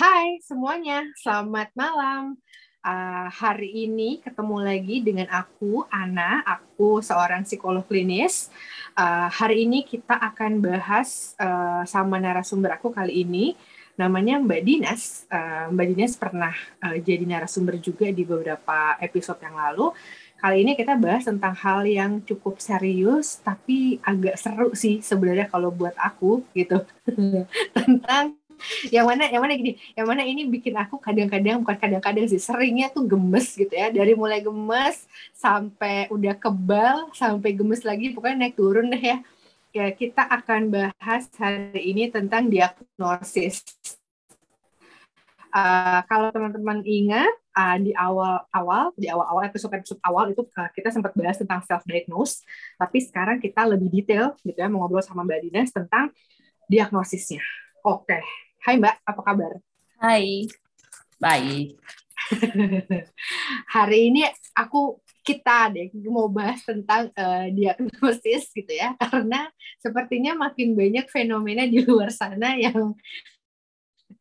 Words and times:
Hai 0.00 0.40
semuanya, 0.40 1.04
selamat 1.20 1.68
malam. 1.76 2.40
Uh, 2.80 3.28
hari 3.28 3.84
ini 3.84 4.24
ketemu 4.24 4.56
lagi 4.64 5.04
dengan 5.04 5.28
aku, 5.28 5.84
Ana. 5.92 6.40
Aku 6.48 7.04
seorang 7.04 7.44
psikolog 7.44 7.84
klinis. 7.84 8.48
Uh, 8.96 9.28
hari 9.28 9.68
ini 9.68 9.84
kita 9.84 10.16
akan 10.16 10.64
bahas 10.64 11.36
uh, 11.36 11.84
sama 11.84 12.16
narasumber 12.16 12.80
aku 12.80 12.88
kali 12.88 13.28
ini, 13.28 13.52
namanya 14.00 14.40
Mbak 14.40 14.62
Dinas. 14.64 15.28
Uh, 15.28 15.68
Mbak 15.76 15.86
Dinas 15.92 16.16
pernah 16.16 16.56
uh, 16.80 16.96
jadi 16.96 17.28
narasumber 17.28 17.76
juga 17.76 18.08
di 18.08 18.24
beberapa 18.24 18.96
episode 18.96 19.44
yang 19.44 19.60
lalu. 19.60 19.92
Kali 20.40 20.64
ini 20.64 20.72
kita 20.72 20.96
bahas 20.96 21.28
tentang 21.28 21.52
hal 21.52 21.84
yang 21.84 22.24
cukup 22.24 22.56
serius, 22.64 23.44
tapi 23.44 24.00
agak 24.00 24.40
seru 24.40 24.72
sih 24.72 25.04
sebenarnya 25.04 25.52
kalau 25.52 25.68
buat 25.68 25.92
aku 26.00 26.40
gitu. 26.56 26.80
tentang 27.76 28.40
yang 28.92 29.08
mana 29.08 29.24
yang 29.28 29.40
mana 29.40 29.56
gini 29.56 29.72
yang 29.96 30.06
mana 30.06 30.22
ini 30.24 30.44
bikin 30.44 30.76
aku 30.76 31.00
kadang-kadang 31.00 31.64
bukan 31.64 31.76
kadang-kadang 31.80 32.28
sih 32.28 32.36
seringnya 32.36 32.92
tuh 32.92 33.08
gemes 33.08 33.56
gitu 33.56 33.72
ya 33.72 33.88
dari 33.88 34.12
mulai 34.12 34.44
gemes 34.44 35.08
sampai 35.32 36.12
udah 36.12 36.36
kebal 36.36 37.08
sampai 37.16 37.56
gemes 37.56 37.82
lagi 37.88 38.12
pokoknya 38.12 38.36
naik 38.36 38.60
turun 38.60 38.92
deh 38.92 39.00
ya 39.00 39.24
ya 39.70 39.86
kita 39.94 40.26
akan 40.26 40.70
bahas 40.70 41.30
hari 41.38 41.94
ini 41.94 42.10
tentang 42.10 42.50
diagnosis 42.50 43.62
uh, 45.54 46.02
kalau 46.10 46.34
teman-teman 46.34 46.82
ingat 46.82 47.30
uh, 47.54 47.78
di 47.78 47.94
awal-awal 47.94 48.90
di 48.98 49.06
awal-awal 49.06 49.46
episode-episode 49.46 50.02
awal 50.02 50.34
itu 50.34 50.42
uh, 50.58 50.70
kita 50.74 50.90
sempat 50.90 51.14
bahas 51.14 51.38
tentang 51.38 51.62
self 51.62 51.86
diagnose 51.86 52.42
tapi 52.74 52.98
sekarang 52.98 53.38
kita 53.38 53.62
lebih 53.66 53.90
detail 53.94 54.34
gitu 54.42 54.58
ya 54.58 54.66
mau 54.66 54.82
ngobrol 54.82 55.06
sama 55.06 55.22
Mbak 55.22 55.40
Dinas 55.46 55.70
tentang 55.70 56.10
diagnosisnya. 56.70 57.42
Oke, 57.82 58.14
okay. 58.14 58.22
Hai 58.62 58.78
Mbak, 58.78 58.96
apa 59.02 59.20
kabar? 59.26 59.52
Hai, 59.98 60.46
baik. 61.18 61.74
Hari 63.74 63.98
ini 64.12 64.22
aku 64.54 65.02
kita 65.30 65.70
deh 65.70 65.86
mau 66.10 66.26
bahas 66.26 66.58
tentang 66.66 67.06
uh, 67.14 67.46
diagnosis 67.54 68.50
gitu 68.50 68.72
ya, 68.74 68.98
karena 68.98 69.46
sepertinya 69.78 70.34
makin 70.34 70.74
banyak 70.74 71.06
fenomena 71.06 71.70
di 71.70 71.86
luar 71.86 72.10
sana 72.10 72.58
yang 72.58 72.90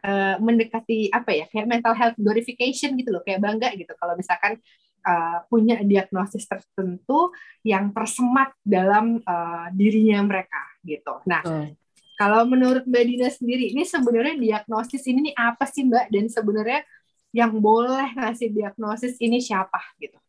uh, 0.05 0.35
mendekati 0.37 1.09
apa 1.09 1.33
ya, 1.33 1.45
kayak 1.49 1.65
mental 1.65 1.97
health 1.97 2.17
glorification 2.21 2.93
gitu 2.93 3.09
loh, 3.09 3.25
kayak 3.25 3.41
bangga 3.41 3.73
gitu 3.73 3.91
kalau 3.97 4.13
misalkan 4.13 4.61
uh, 5.01 5.41
punya 5.49 5.81
diagnosis 5.81 6.45
tertentu 6.45 7.33
yang 7.65 7.89
tersemat 7.89 8.53
dalam 8.61 9.17
uh, 9.25 9.67
dirinya 9.73 10.21
mereka 10.21 10.61
gitu. 10.85 11.25
Nah, 11.25 11.41
hmm 11.41 11.79
kalau 12.19 12.43
menurut 12.43 12.83
Mbak 12.83 13.03
Dina 13.07 13.29
sendiri, 13.31 13.71
ini 13.71 13.87
sebenarnya 13.87 14.35
diagnosis 14.35 15.07
ini 15.07 15.31
nih 15.31 15.35
apa 15.39 15.63
sih 15.63 15.87
Mbak? 15.87 16.11
Dan 16.11 16.27
sebenarnya 16.27 16.83
yang 17.31 17.63
boleh 17.63 18.11
ngasih 18.11 18.51
diagnosis 18.51 19.15
ini 19.23 19.39
siapa 19.39 19.79
gitu? 20.03 20.19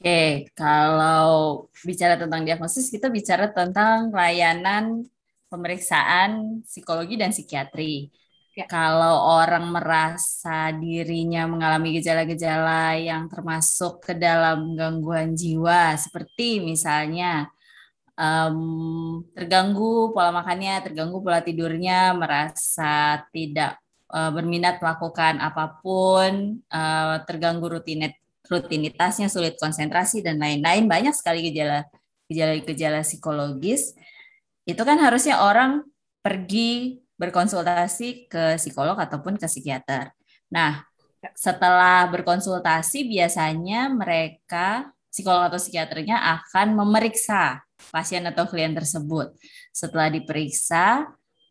Oke, 0.00 0.48
kalau 0.56 1.68
bicara 1.84 2.16
tentang 2.16 2.40
diagnosis, 2.48 2.88
kita 2.88 3.12
bicara 3.12 3.52
tentang 3.52 4.08
layanan 4.08 5.04
pemeriksaan 5.52 6.64
psikologi 6.64 7.20
dan 7.20 7.36
psikiatri. 7.36 8.08
Ya. 8.56 8.64
Kalau 8.64 9.28
orang 9.28 9.68
merasa 9.68 10.72
dirinya 10.72 11.44
mengalami 11.44 12.00
gejala-gejala 12.00 12.96
yang 12.96 13.28
termasuk 13.28 14.00
ke 14.00 14.16
dalam 14.16 14.72
gangguan 14.72 15.36
jiwa, 15.36 15.92
seperti 16.00 16.64
misalnya 16.64 17.52
um, 18.16 19.20
terganggu 19.36 20.16
pola 20.16 20.32
makannya, 20.32 20.80
terganggu 20.80 21.20
pola 21.20 21.44
tidurnya, 21.44 22.16
merasa 22.16 23.20
tidak 23.36 23.76
uh, 24.08 24.32
berminat 24.32 24.80
melakukan 24.80 25.44
apa 25.44 25.76
pun, 25.84 26.56
uh, 26.72 27.20
terganggu 27.28 27.68
rutinit 27.68 28.16
rutinitasnya, 28.50 29.30
sulit 29.30 29.54
konsentrasi 29.56 30.20
dan 30.20 30.42
lain-lain. 30.42 30.90
Banyak 30.90 31.14
sekali 31.14 31.48
gejala 31.48 31.86
gejala-gejala 32.26 33.06
psikologis. 33.06 33.94
Itu 34.66 34.82
kan 34.82 34.98
harusnya 34.98 35.42
orang 35.42 35.86
pergi 36.20 37.00
berkonsultasi 37.16 38.30
ke 38.30 38.58
psikolog 38.58 38.98
ataupun 38.98 39.38
ke 39.38 39.46
psikiater. 39.46 40.10
Nah, 40.50 40.82
setelah 41.36 42.08
berkonsultasi 42.08 43.04
biasanya 43.06 43.92
mereka 43.92 44.88
psikolog 45.10 45.50
atau 45.50 45.60
psikiaternya 45.60 46.16
akan 46.16 46.80
memeriksa 46.80 47.60
pasien 47.92 48.24
atau 48.24 48.46
klien 48.48 48.72
tersebut. 48.72 49.34
Setelah 49.74 50.08
diperiksa, 50.08 51.10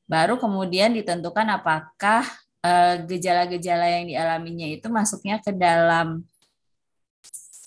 baru 0.10 0.42
kemudian 0.42 0.96
ditentukan 0.96 1.46
apakah 1.54 2.26
eh, 2.66 3.06
gejala-gejala 3.06 3.86
yang 3.86 4.06
dialaminya 4.10 4.68
itu 4.74 4.88
masuknya 4.90 5.38
ke 5.44 5.54
dalam 5.54 6.26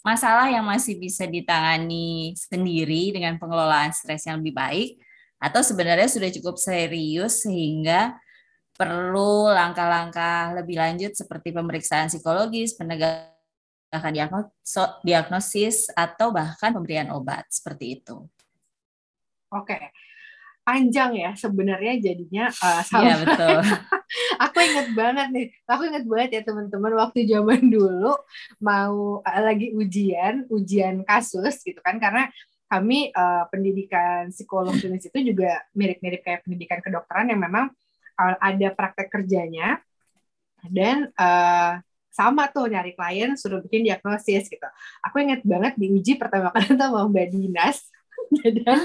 masalah 0.02 0.50
yang 0.50 0.66
masih 0.66 0.98
bisa 0.98 1.24
ditangani 1.24 2.34
sendiri 2.34 3.14
dengan 3.14 3.38
pengelolaan 3.38 3.94
stres 3.94 4.26
yang 4.26 4.42
lebih 4.42 4.54
baik 4.54 4.90
atau 5.42 5.62
sebenarnya 5.62 6.06
sudah 6.06 6.30
cukup 6.30 6.58
serius 6.58 7.42
sehingga 7.42 8.14
perlu 8.74 9.50
langkah-langkah 9.50 10.58
lebih 10.58 10.78
lanjut 10.78 11.14
seperti 11.14 11.54
pemeriksaan 11.54 12.10
psikologis, 12.10 12.74
penegakan 12.74 13.30
diagnosis 15.06 15.86
atau 15.94 16.34
bahkan 16.34 16.74
pemberian 16.74 17.14
obat 17.14 17.46
seperti 17.50 18.02
itu. 18.02 18.26
Oke. 19.52 19.92
Panjang 20.62 21.18
ya 21.18 21.30
sebenarnya 21.34 21.98
jadinya 21.98 22.46
uh, 22.50 22.82
sama. 22.86 23.02
Iya, 23.02 23.14
betul. 23.26 23.58
aku 24.46 24.56
inget 24.62 24.88
banget 24.94 25.28
nih. 25.34 25.46
Aku 25.66 25.82
inget 25.90 26.04
banget 26.06 26.30
ya 26.38 26.42
teman-teman 26.46 26.92
waktu 26.94 27.18
zaman 27.26 27.60
dulu 27.66 28.14
mau 28.62 29.18
uh, 29.22 29.40
lagi 29.42 29.74
ujian, 29.74 30.46
ujian 30.46 31.02
kasus 31.02 31.60
gitu 31.66 31.82
kan 31.82 31.98
karena 31.98 32.30
kami 32.72 33.12
uh, 33.12 33.44
pendidikan 33.52 34.32
psikolog 34.32 34.72
klinis 34.72 35.04
itu 35.04 35.18
juga 35.34 35.60
mirip-mirip 35.76 36.24
kayak 36.24 36.40
pendidikan 36.48 36.80
kedokteran 36.80 37.28
yang 37.28 37.42
memang 37.42 37.68
uh, 38.16 38.34
ada 38.40 38.72
praktek 38.72 39.12
kerjanya 39.12 39.76
dan 40.72 41.12
uh, 41.18 41.84
sama 42.12 42.48
tuh 42.52 42.68
nyari 42.68 42.92
klien 42.92 43.34
suruh 43.40 43.64
bikin 43.64 43.88
diagnosis 43.88 44.46
gitu. 44.46 44.68
Aku 45.08 45.16
inget 45.18 45.40
banget 45.42 45.74
diuji 45.80 46.20
pertama 46.20 46.52
kali 46.52 46.76
sama 46.80 47.08
Mbak 47.08 47.26
Dinas 47.32 47.88
dan 48.64 48.80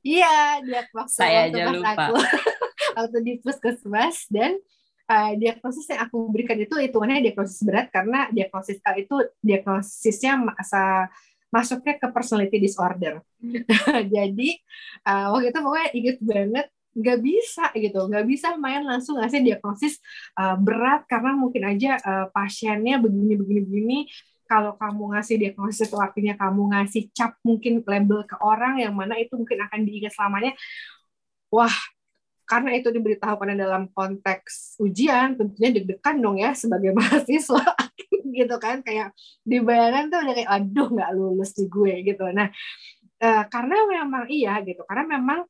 Iya, 0.00 0.64
dia 0.64 0.80
waktu 0.96 1.12
saya 1.12 1.48
waktu 1.48 1.56
aja 1.60 1.64
lupa. 1.76 1.92
Aku, 1.92 2.14
waktu 2.96 3.18
di 3.20 3.32
puskesmas 3.44 4.24
dan 4.32 4.56
uh, 5.10 5.32
diagnosis 5.36 5.86
yang 5.92 6.00
aku 6.08 6.18
berikan 6.32 6.56
itu 6.56 6.72
hitungannya 6.80 7.30
diagnosis 7.30 7.60
berat 7.66 7.92
karena 7.92 8.32
diagnosis 8.32 8.80
uh, 8.80 8.96
itu 8.96 9.16
diagnosisnya 9.44 10.40
masa 10.40 11.12
masuknya 11.50 11.98
ke 11.98 12.06
personality 12.14 12.58
disorder. 12.62 13.20
Jadi 14.14 14.56
uh, 15.04 15.36
waktu 15.36 15.52
itu 15.52 15.58
pokoknya 15.58 15.88
inget 15.92 16.18
banget 16.22 16.66
nggak 16.90 17.18
bisa 17.22 17.64
gitu, 17.76 18.00
nggak 18.10 18.26
bisa 18.26 18.58
main 18.58 18.82
langsung 18.82 19.20
ngasih 19.20 19.46
diagnosis 19.46 20.02
uh, 20.34 20.58
berat 20.58 21.06
karena 21.06 21.38
mungkin 21.38 21.62
aja 21.70 22.00
uh, 22.02 22.26
pasiennya 22.34 22.98
begini 22.98 23.38
begini 23.38 23.60
begini 23.62 23.98
kalau 24.50 24.74
kamu 24.74 25.14
ngasih 25.14 25.36
diagnosis 25.38 25.86
itu 25.86 25.94
artinya 25.94 26.34
kamu 26.34 26.74
ngasih 26.74 27.02
cap 27.14 27.38
mungkin 27.46 27.86
label 27.86 28.26
ke 28.26 28.34
orang 28.42 28.82
yang 28.82 28.90
mana 28.98 29.14
itu 29.22 29.38
mungkin 29.38 29.62
akan 29.62 29.80
diingat 29.86 30.10
selamanya. 30.10 30.52
Wah, 31.54 31.70
karena 32.50 32.74
itu 32.74 32.90
diberitahukan 32.90 33.54
dalam 33.54 33.86
konteks 33.94 34.74
ujian, 34.82 35.38
tentunya 35.38 35.70
deg-degan 35.70 36.16
dong 36.18 36.36
ya 36.42 36.50
sebagai 36.50 36.90
mahasiswa 36.98 37.62
gitu 38.30 38.56
kan 38.58 38.82
kayak 38.82 39.14
di 39.46 39.58
bayangan 39.62 40.10
tuh 40.10 40.18
udah 40.22 40.34
kayak 40.34 40.50
aduh 40.50 40.88
nggak 40.90 41.10
lulus 41.14 41.50
di 41.54 41.70
gue 41.70 41.94
gitu. 42.02 42.26
Nah, 42.34 42.50
eh, 43.22 43.44
karena 43.46 43.76
memang 43.86 44.24
iya 44.26 44.58
gitu, 44.66 44.82
karena 44.82 45.04
memang 45.18 45.46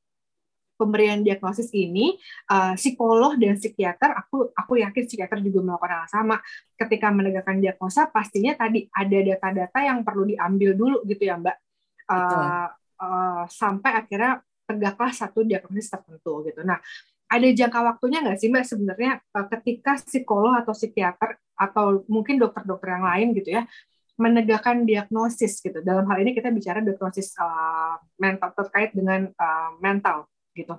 pemberian 0.80 1.20
diagnosis 1.20 1.68
ini 1.76 2.16
uh, 2.48 2.72
psikolog 2.72 3.36
dan 3.36 3.60
psikiater 3.60 4.16
aku 4.16 4.48
aku 4.56 4.80
yakin 4.80 5.04
psikiater 5.04 5.44
juga 5.44 5.60
melakukan 5.60 5.92
hal 5.92 6.08
sama 6.08 6.36
ketika 6.80 7.12
menegakkan 7.12 7.60
diagnosa 7.60 8.08
pastinya 8.08 8.56
tadi 8.56 8.88
ada 8.88 9.18
data-data 9.20 9.78
yang 9.84 10.00
perlu 10.00 10.24
diambil 10.24 10.72
dulu 10.72 10.98
gitu 11.04 11.28
ya 11.28 11.36
Mbak 11.36 11.56
uh, 12.08 12.66
uh, 13.04 13.44
sampai 13.52 13.92
akhirnya 14.00 14.40
tegaklah 14.64 15.12
satu 15.12 15.42
diagnosis 15.44 15.90
tertentu 15.90 16.46
gitu. 16.48 16.64
Nah 16.64 16.80
ada 17.30 17.46
jangka 17.46 17.80
waktunya 17.94 18.24
nggak 18.24 18.38
sih 18.40 18.48
Mbak 18.48 18.64
sebenarnya 18.64 19.12
uh, 19.36 19.46
ketika 19.58 20.00
psikolog 20.00 20.56
atau 20.56 20.72
psikiater 20.72 21.36
atau 21.60 22.08
mungkin 22.08 22.40
dokter-dokter 22.40 22.96
yang 22.96 23.04
lain 23.04 23.28
gitu 23.36 23.60
ya 23.60 23.68
menegakkan 24.20 24.84
diagnosis 24.84 25.64
gitu. 25.64 25.80
Dalam 25.80 26.04
hal 26.06 26.20
ini 26.20 26.36
kita 26.36 26.52
bicara 26.52 26.84
diagnosis 26.84 27.32
uh, 27.40 27.96
mental 28.20 28.52
terkait 28.52 28.92
dengan 28.92 29.32
uh, 29.32 29.70
mental 29.80 30.28
gitu. 30.54 30.74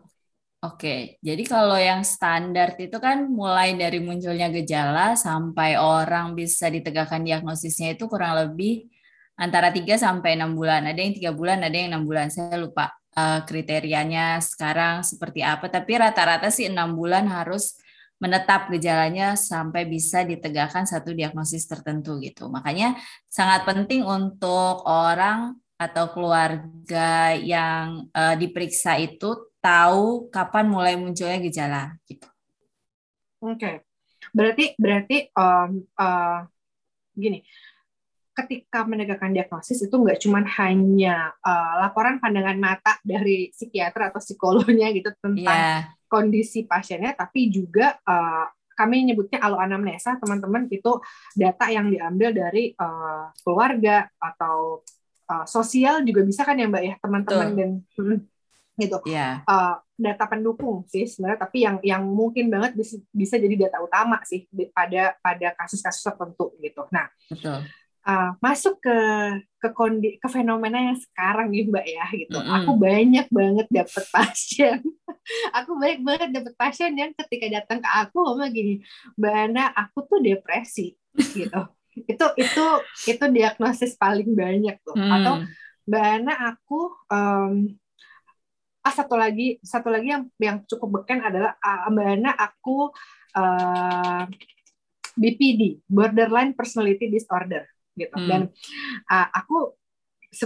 Oke, 0.61 1.17
jadi 1.25 1.41
kalau 1.49 1.73
yang 1.73 2.05
standar 2.05 2.77
itu 2.77 2.93
kan 3.01 3.25
mulai 3.25 3.73
dari 3.73 3.97
munculnya 3.97 4.45
gejala 4.53 5.17
sampai 5.17 5.73
orang 5.73 6.37
bisa 6.37 6.69
ditegakkan 6.69 7.25
diagnosisnya 7.25 7.97
itu 7.97 8.05
kurang 8.05 8.37
lebih 8.37 8.85
antara 9.41 9.73
3 9.73 9.97
sampai 9.97 10.37
6 10.37 10.53
bulan. 10.53 10.85
Ada 10.85 11.01
yang 11.01 11.13
tiga 11.17 11.31
bulan, 11.33 11.65
ada 11.65 11.73
yang 11.73 11.97
enam 11.97 12.05
bulan. 12.05 12.29
Saya 12.29 12.61
lupa 12.61 12.93
uh, 13.17 13.41
kriterianya 13.41 14.37
sekarang 14.37 15.01
seperti 15.01 15.41
apa, 15.41 15.65
tapi 15.65 15.97
rata-rata 15.97 16.53
sih 16.53 16.69
enam 16.69 16.93
bulan 16.93 17.25
harus 17.25 17.81
menetap 18.21 18.69
gejalanya 18.69 19.33
sampai 19.33 19.89
bisa 19.89 20.21
ditegakkan 20.21 20.85
satu 20.85 21.09
diagnosis 21.09 21.65
tertentu 21.65 22.21
gitu. 22.21 22.53
Makanya 22.53 23.01
sangat 23.25 23.65
penting 23.65 24.05
untuk 24.05 24.85
orang 24.85 25.57
atau 25.73 26.13
keluarga 26.13 27.33
yang 27.33 28.05
uh, 28.13 28.37
diperiksa 28.37 29.01
itu 29.01 29.50
tahu 29.61 30.27
kapan 30.33 30.65
mulai 30.67 30.93
munculnya 30.97 31.37
gejala 31.39 31.95
gitu. 32.09 32.25
Oke, 33.41 33.57
okay. 33.57 33.75
berarti 34.33 34.65
berarti 34.77 35.17
um, 35.33 35.81
uh, 35.97 36.45
gini, 37.13 37.41
ketika 38.37 38.85
menegakkan 38.85 39.33
diagnosis 39.33 39.81
itu 39.81 39.95
nggak 39.97 40.21
cuma 40.21 40.41
hanya 40.61 41.33
uh, 41.41 41.73
laporan 41.81 42.17
pandangan 42.17 42.57
mata 42.57 42.97
dari 43.01 43.49
psikiater 43.53 44.13
atau 44.13 44.21
psikolognya 44.21 44.89
gitu 44.93 45.09
tentang 45.21 45.57
yeah. 45.57 45.89
kondisi 46.05 46.65
pasiennya, 46.65 47.17
tapi 47.17 47.49
juga 47.49 47.97
uh, 48.05 48.45
kami 48.77 49.05
nyebutnya 49.05 49.37
alo 49.45 49.61
anamnesa 49.61 50.17
teman-teman 50.17 50.65
itu 50.73 50.97
data 51.37 51.69
yang 51.69 51.93
diambil 51.93 52.33
dari 52.33 52.73
uh, 52.73 53.29
keluarga 53.45 54.09
atau 54.17 54.81
uh, 55.29 55.45
sosial 55.45 56.01
juga 56.01 56.25
bisa 56.25 56.41
kan 56.41 56.57
ya 56.57 56.65
mbak 56.65 56.83
ya 56.83 56.95
teman-teman 56.97 57.49
dan 57.53 57.69
hmm, 57.93 58.19
gitu 58.81 58.97
yeah. 59.05 59.45
Iya. 59.45 59.53
uh, 59.53 59.75
data 60.01 60.25
pendukung 60.25 60.81
sih 60.89 61.05
sebenarnya 61.05 61.39
tapi 61.45 61.57
yang 61.61 61.77
yang 61.85 62.01
mungkin 62.01 62.49
banget 62.49 62.73
bisa, 62.73 62.97
bisa 63.13 63.37
jadi 63.37 63.69
data 63.69 63.77
utama 63.85 64.17
sih 64.25 64.49
pada 64.73 65.13
pada 65.21 65.47
kasus-kasus 65.53 66.01
tertentu 66.01 66.57
gitu 66.57 66.89
nah 66.89 67.05
Betul. 67.29 67.61
Uh, 68.01 68.33
masuk 68.41 68.81
ke 68.81 68.97
ke 69.61 69.69
kondi 69.77 70.17
ke 70.17 70.25
fenomena 70.25 70.81
yang 70.81 70.97
sekarang 70.97 71.53
nih 71.53 71.69
mbak 71.69 71.85
ya 71.85 72.05
gitu 72.17 72.33
mm 72.33 72.49
-hmm. 72.49 72.57
aku 72.57 72.71
banyak 72.73 73.27
banget 73.29 73.67
dapet 73.69 74.05
pasien 74.09 74.81
aku 75.57 75.71
banyak 75.77 76.01
banget 76.01 76.29
dapet 76.33 76.53
pasien 76.57 76.97
yang 76.97 77.13
ketika 77.13 77.61
datang 77.61 77.77
ke 77.77 77.85
aku 77.85 78.25
ngomong 78.25 78.49
gini 78.49 78.81
mbak 79.21 79.53
Ana 79.53 79.69
aku 79.69 80.09
tuh 80.09 80.17
depresi 80.17 80.97
gitu 81.13 81.61
itu 82.11 82.25
itu 82.41 82.65
itu 83.05 83.25
diagnosis 83.29 83.93
paling 84.01 84.33
banyak 84.33 84.81
tuh 84.81 84.97
mm. 84.97 85.11
atau 85.21 85.33
mbak 85.85 86.05
Ana 86.17 86.33
aku 86.57 86.81
um, 87.05 87.69
ah 88.81 88.93
satu 88.93 89.13
lagi 89.13 89.61
satu 89.61 89.93
lagi 89.93 90.09
yang 90.09 90.23
yang 90.41 90.57
cukup 90.65 91.01
beken 91.01 91.21
adalah 91.21 91.53
uh, 91.61 91.89
Mbak 91.93 92.07
Ana 92.17 92.31
aku 92.33 92.89
uh, 93.37 94.23
BPD 95.15 95.85
borderline 95.85 96.57
personality 96.57 97.11
disorder 97.11 97.69
gitu. 97.93 98.15
Hmm. 98.15 98.27
dan 98.27 98.41
uh, 99.11 99.27
aku 99.31 99.77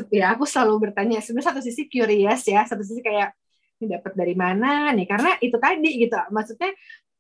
ya 0.09 0.33
aku 0.33 0.49
selalu 0.49 0.89
bertanya 0.89 1.21
sebenarnya 1.21 1.53
satu 1.53 1.61
sisi 1.61 1.85
curious 1.85 2.41
ya 2.49 2.65
satu 2.65 2.81
sisi 2.81 2.99
kayak 2.99 3.37
ini 3.79 3.91
dapat 3.91 4.11
dari 4.15 4.35
mana 4.35 4.91
nih? 4.95 5.07
Karena 5.07 5.35
itu 5.43 5.57
tadi 5.59 5.89
gitu. 5.99 6.15
Maksudnya 6.31 6.71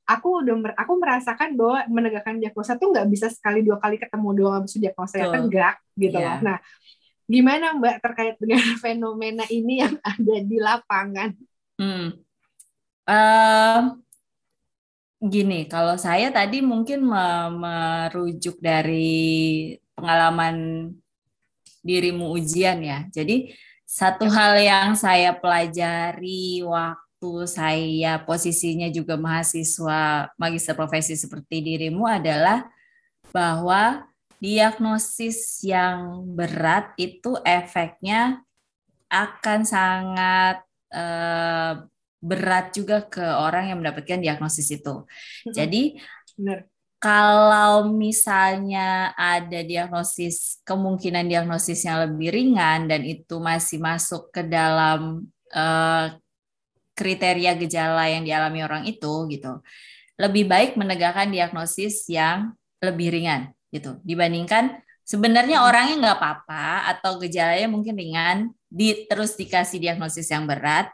aku 0.05 0.45
udah 0.45 0.77
aku 0.77 0.93
merasakan 1.01 1.57
bahwa 1.57 1.79
menegakkan 1.89 2.37
diagnosa 2.37 2.77
tuh 2.77 2.93
nggak 2.93 3.07
bisa 3.09 3.27
sekali 3.33 3.65
dua 3.65 3.81
kali 3.81 3.97
ketemu 3.97 4.29
doang 4.37 4.55
habis 4.61 4.77
diagnosa 4.77 5.15
ya 5.17 5.27
kan 5.33 5.49
gerak 5.49 5.77
gitu 5.97 6.15
yeah. 6.15 6.39
loh. 6.39 6.53
Nah 6.53 6.57
Gimana 7.25 7.73
Mbak 7.73 7.97
terkait 8.05 8.35
dengan 8.37 8.61
fenomena 8.83 9.45
ini 9.49 9.81
yang 9.81 9.97
ada 10.01 10.35
di 10.45 10.57
lapangan? 10.61 11.29
Hmm. 11.75 12.07
Uh, 13.05 13.81
gini, 15.21 15.65
kalau 15.65 15.97
saya 15.97 16.29
tadi 16.29 16.61
mungkin 16.61 17.05
merujuk 17.05 18.61
dari 18.61 19.73
pengalaman 19.97 20.89
dirimu 21.85 22.33
ujian 22.33 22.81
ya. 22.81 23.05
Jadi 23.09 23.53
satu 23.85 24.25
hal 24.29 24.57
yang 24.57 24.97
saya 24.97 25.33
pelajari 25.37 26.65
waktu 26.65 27.31
saya 27.45 28.21
posisinya 28.21 28.89
juga 28.89 29.17
mahasiswa 29.17 30.29
magister 30.37 30.73
profesi 30.73 31.13
seperti 31.13 31.61
dirimu 31.61 32.05
adalah 32.09 32.65
bahwa 33.29 34.09
diagnosis 34.39 35.63
yang 35.63 36.23
berat 36.35 36.91
itu 36.99 37.39
efeknya 37.43 38.43
akan 39.07 39.59
sangat 39.63 40.65
eh, 40.91 41.73
berat 42.19 42.73
juga 42.73 43.05
ke 43.05 43.21
orang 43.21 43.69
yang 43.69 43.77
mendapatkan 43.79 44.19
diagnosis 44.19 44.73
itu. 44.73 45.05
Jadi 45.45 46.01
Benar. 46.35 46.65
kalau 46.97 47.93
misalnya 47.93 49.13
ada 49.13 49.61
diagnosis 49.61 50.59
kemungkinan 50.65 51.29
diagnosis 51.29 51.85
yang 51.85 52.09
lebih 52.09 52.33
ringan 52.33 52.89
dan 52.89 53.05
itu 53.05 53.37
masih 53.37 53.77
masuk 53.77 54.33
ke 54.33 54.41
dalam 54.41 55.29
eh, 55.53 56.07
kriteria 56.95 57.59
gejala 57.59 58.07
yang 58.09 58.23
dialami 58.25 58.59
orang 58.65 58.83
itu 58.89 59.27
gitu. 59.31 59.61
Lebih 60.15 60.47
baik 60.47 60.71
menegakkan 60.79 61.27
diagnosis 61.27 62.07
yang 62.07 62.55
lebih 62.79 63.11
ringan 63.11 63.55
gitu. 63.75 63.99
Dibandingkan 64.07 64.79
sebenarnya 65.05 65.61
hmm. 65.61 65.67
orangnya 65.67 65.95
nggak 66.01 66.17
apa-apa 66.17 66.67
atau 66.97 67.21
gejalanya 67.21 67.67
mungkin 67.69 67.93
ringan 67.93 68.37
di 68.65 69.05
terus 69.05 69.37
dikasih 69.37 69.77
diagnosis 69.79 70.31
yang 70.31 70.47
berat. 70.49 70.89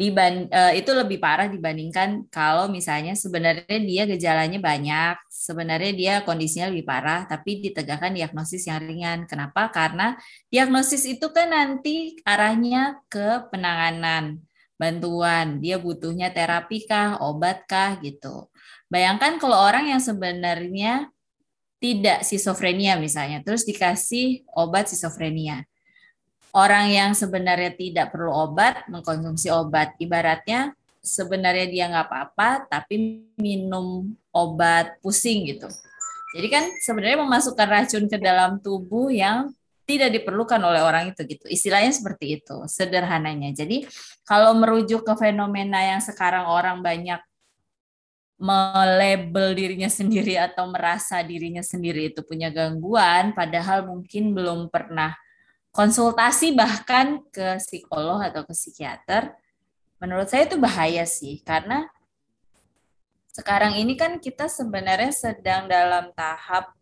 Diban 0.00 0.48
uh, 0.48 0.72
itu 0.72 0.96
lebih 0.96 1.20
parah 1.20 1.44
dibandingkan 1.44 2.24
kalau 2.32 2.72
misalnya 2.72 3.12
sebenarnya 3.12 3.78
dia 3.84 4.08
gejalanya 4.08 4.56
banyak 4.56 5.20
sebenarnya 5.28 5.92
dia 5.92 6.14
kondisinya 6.24 6.72
lebih 6.72 6.88
parah 6.88 7.28
tapi 7.28 7.60
ditegakkan 7.60 8.16
diagnosis 8.16 8.64
yang 8.64 8.80
ringan. 8.80 9.28
Kenapa? 9.28 9.68
Karena 9.68 10.16
diagnosis 10.48 11.04
itu 11.04 11.28
kan 11.36 11.52
nanti 11.52 12.16
arahnya 12.24 12.96
ke 13.12 13.52
penanganan 13.52 14.40
bantuan. 14.80 15.60
Dia 15.60 15.76
butuhnya 15.76 16.32
terapi 16.32 16.88
kah 16.88 17.20
obat 17.20 17.68
kah 17.68 18.00
gitu. 18.00 18.48
Bayangkan 18.88 19.36
kalau 19.36 19.60
orang 19.60 19.92
yang 19.92 20.00
sebenarnya 20.00 21.12
tidak 21.80 22.22
skizofrenia 22.22 23.00
misalnya, 23.00 23.40
terus 23.40 23.64
dikasih 23.64 24.44
obat 24.52 24.92
skizofrenia. 24.92 25.64
Orang 26.52 26.92
yang 26.92 27.16
sebenarnya 27.16 27.72
tidak 27.72 28.12
perlu 28.12 28.30
obat 28.30 28.84
mengkonsumsi 28.92 29.48
obat, 29.48 29.96
ibaratnya 29.96 30.76
sebenarnya 31.00 31.66
dia 31.72 31.84
nggak 31.88 32.06
apa-apa 32.12 32.68
tapi 32.68 33.24
minum 33.40 34.12
obat 34.30 35.00
pusing 35.00 35.48
gitu. 35.48 35.66
Jadi 36.36 36.46
kan 36.52 36.64
sebenarnya 36.78 37.18
memasukkan 37.26 37.66
racun 37.66 38.04
ke 38.06 38.20
dalam 38.20 38.62
tubuh 38.62 39.10
yang 39.10 39.50
tidak 39.88 40.14
diperlukan 40.14 40.62
oleh 40.62 40.78
orang 40.84 41.10
itu 41.10 41.26
gitu. 41.26 41.50
Istilahnya 41.50 41.90
seperti 41.90 42.38
itu, 42.38 42.56
sederhananya. 42.70 43.50
Jadi 43.50 43.82
kalau 44.22 44.54
merujuk 44.54 45.02
ke 45.02 45.14
fenomena 45.18 45.82
yang 45.82 45.98
sekarang 45.98 46.46
orang 46.46 46.78
banyak 46.78 47.18
melabel 48.40 49.52
dirinya 49.52 49.92
sendiri 49.92 50.40
atau 50.40 50.64
merasa 50.72 51.20
dirinya 51.20 51.60
sendiri 51.60 52.08
itu 52.08 52.24
punya 52.24 52.48
gangguan, 52.48 53.36
padahal 53.36 53.84
mungkin 53.84 54.32
belum 54.32 54.72
pernah 54.72 55.12
konsultasi 55.76 56.56
bahkan 56.56 57.20
ke 57.28 57.60
psikolog 57.60 58.24
atau 58.24 58.48
ke 58.48 58.56
psikiater, 58.56 59.36
menurut 60.00 60.32
saya 60.32 60.48
itu 60.48 60.56
bahaya 60.56 61.04
sih, 61.04 61.44
karena 61.44 61.84
sekarang 63.30 63.76
ini 63.76 63.94
kan 63.94 64.16
kita 64.16 64.48
sebenarnya 64.48 65.12
sedang 65.12 65.68
dalam 65.68 66.08
tahap 66.16 66.72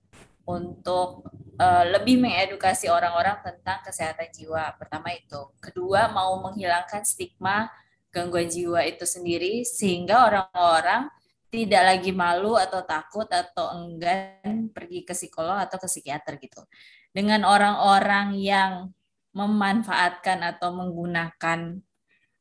untuk 0.46 1.26
uh, 1.58 1.84
lebih 1.90 2.22
mengedukasi 2.22 2.86
orang-orang 2.88 3.36
tentang 3.44 3.82
kesehatan 3.82 4.30
jiwa. 4.32 4.78
Pertama 4.78 5.12
itu, 5.12 5.52
kedua 5.60 6.08
mau 6.14 6.38
menghilangkan 6.40 7.04
stigma 7.04 7.68
gangguan 8.08 8.48
jiwa 8.48 8.80
itu 8.88 9.04
sendiri 9.04 9.66
sehingga 9.66 10.24
orang-orang 10.24 11.12
tidak 11.48 11.82
lagi 11.96 12.12
malu 12.12 12.60
atau 12.60 12.84
takut 12.84 13.24
atau 13.28 13.72
enggan 13.80 14.68
pergi 14.72 15.04
ke 15.04 15.16
psikolog 15.16 15.56
atau 15.56 15.80
ke 15.80 15.88
psikiater 15.88 16.36
gitu. 16.36 16.60
Dengan 17.08 17.48
orang-orang 17.48 18.36
yang 18.36 18.92
memanfaatkan 19.32 20.44
atau 20.44 20.76
menggunakan 20.76 21.80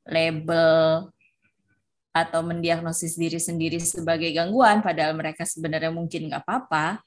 label 0.08 1.08
atau 2.12 2.42
mendiagnosis 2.42 3.16
diri 3.16 3.38
sendiri 3.38 3.78
sebagai 3.78 4.34
gangguan, 4.34 4.82
padahal 4.82 5.14
mereka 5.14 5.46
sebenarnya 5.46 5.94
mungkin 5.94 6.28
nggak 6.28 6.44
apa-apa, 6.44 7.06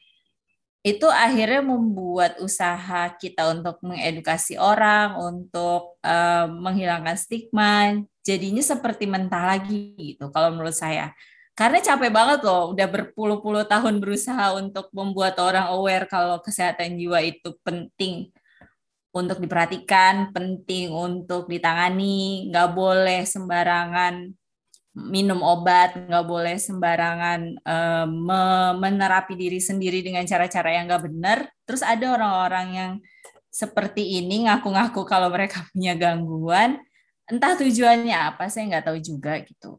itu 0.81 1.05
akhirnya 1.05 1.61
membuat 1.61 2.41
usaha 2.41 3.13
kita 3.21 3.53
untuk 3.53 3.77
mengedukasi 3.85 4.57
orang, 4.57 5.13
untuk 5.19 6.01
uh, 6.01 6.49
menghilangkan 6.49 7.21
stigma, 7.21 8.01
jadinya 8.25 8.65
seperti 8.65 9.05
mentah 9.05 9.45
lagi 9.45 9.93
gitu 9.99 10.33
kalau 10.33 10.57
menurut 10.57 10.73
saya. 10.73 11.13
Karena 11.61 11.77
capek 11.77 12.09
banget 12.09 12.41
loh, 12.41 12.73
udah 12.73 12.89
berpuluh-puluh 12.89 13.69
tahun 13.69 14.01
berusaha 14.01 14.57
untuk 14.57 14.89
membuat 14.97 15.37
orang 15.37 15.69
aware 15.69 16.09
kalau 16.09 16.41
kesehatan 16.41 16.97
jiwa 16.97 17.21
itu 17.21 17.53
penting 17.61 18.33
untuk 19.13 19.37
diperhatikan, 19.45 20.33
penting 20.33 20.89
untuk 20.89 21.53
ditangani, 21.53 22.49
nggak 22.49 22.71
boleh 22.73 23.29
sembarangan 23.29 24.33
minum 24.97 25.45
obat, 25.45 26.01
nggak 26.01 26.25
boleh 26.25 26.57
sembarangan 26.57 27.41
uh, 27.61 28.09
menerapi 28.81 29.37
diri 29.37 29.61
sendiri 29.61 30.01
dengan 30.01 30.25
cara-cara 30.25 30.81
yang 30.81 30.89
nggak 30.89 31.05
benar. 31.13 31.39
Terus 31.69 31.85
ada 31.85 32.17
orang-orang 32.17 32.67
yang 32.73 32.93
seperti 33.53 34.17
ini 34.17 34.49
ngaku-ngaku 34.49 35.05
kalau 35.05 35.29
mereka 35.29 35.61
punya 35.77 35.93
gangguan, 35.93 36.81
entah 37.29 37.53
tujuannya 37.53 38.17
apa, 38.17 38.49
saya 38.49 38.65
nggak 38.65 38.85
tahu 38.89 38.99
juga 39.05 39.37
gitu. 39.45 39.77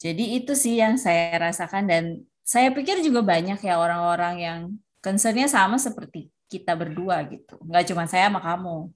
Jadi 0.00 0.40
itu 0.40 0.56
sih 0.56 0.80
yang 0.80 0.96
saya 0.96 1.36
rasakan 1.36 1.84
dan 1.84 2.04
saya 2.40 2.72
pikir 2.72 3.04
juga 3.04 3.20
banyak 3.20 3.60
ya 3.60 3.76
orang-orang 3.76 4.34
yang 4.40 4.60
concernnya 5.04 5.46
sama 5.46 5.76
seperti 5.76 6.32
kita 6.48 6.72
berdua 6.72 7.20
gitu. 7.28 7.60
Nggak 7.62 7.92
cuma 7.92 8.08
saya 8.08 8.32
sama 8.32 8.40
kamu. 8.40 8.88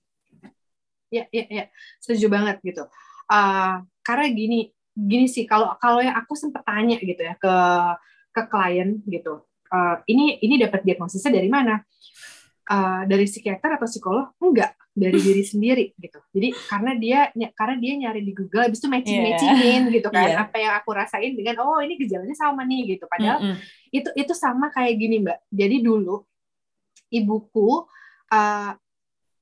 Ya 1.12 1.28
ya 1.28 1.44
ya. 1.46 1.64
Setuju 2.00 2.32
banget 2.32 2.56
gitu. 2.64 2.88
Uh, 3.28 3.84
karena 4.00 4.26
gini 4.32 4.74
gini 4.94 5.26
sih 5.26 5.44
kalau 5.44 5.74
kalau 5.82 5.98
yang 5.98 6.14
aku 6.14 6.38
sempat 6.38 6.62
tanya 6.62 6.96
gitu 7.02 7.18
ya 7.18 7.34
ke 7.34 7.54
ke 8.30 8.42
klien 8.46 9.02
gitu 9.10 9.42
uh, 9.74 9.96
ini 10.06 10.38
ini 10.38 10.54
dapat 10.62 10.86
diagnosisnya 10.86 11.34
dari 11.34 11.50
mana 11.50 11.82
uh, 12.70 13.02
dari 13.04 13.24
psikiater 13.28 13.76
atau 13.76 13.88
psikolog 13.88 14.32
enggak 14.40 14.72
dari 14.94 15.18
diri 15.18 15.42
sendiri 15.52 15.84
gitu 15.98 16.18
jadi 16.30 16.48
karena 16.70 16.92
dia 16.96 17.20
karena 17.52 17.76
dia 17.76 17.92
nyari 17.98 18.20
di 18.22 18.32
Google 18.32 18.70
habis 18.70 18.80
itu 18.80 18.88
matching 18.88 19.20
matchingin 19.20 19.82
yeah. 19.88 19.94
gitu 20.00 20.08
kan 20.08 20.28
yeah. 20.28 20.44
apa 20.44 20.56
yang 20.56 20.72
aku 20.78 20.90
rasain 20.94 21.32
dengan 21.34 21.60
oh 21.60 21.80
ini 21.82 21.98
gejalanya 21.98 22.36
sama 22.36 22.62
nih 22.64 22.96
gitu 22.96 23.04
padahal 23.10 23.38
mm 23.42 23.46
-hmm. 23.52 23.58
itu 23.92 24.08
itu 24.16 24.32
sama 24.32 24.70
kayak 24.72 24.94
gini 24.96 25.16
mbak 25.20 25.38
jadi 25.50 25.76
dulu 25.82 26.24
ibuku 27.12 27.84
uh, 28.32 28.72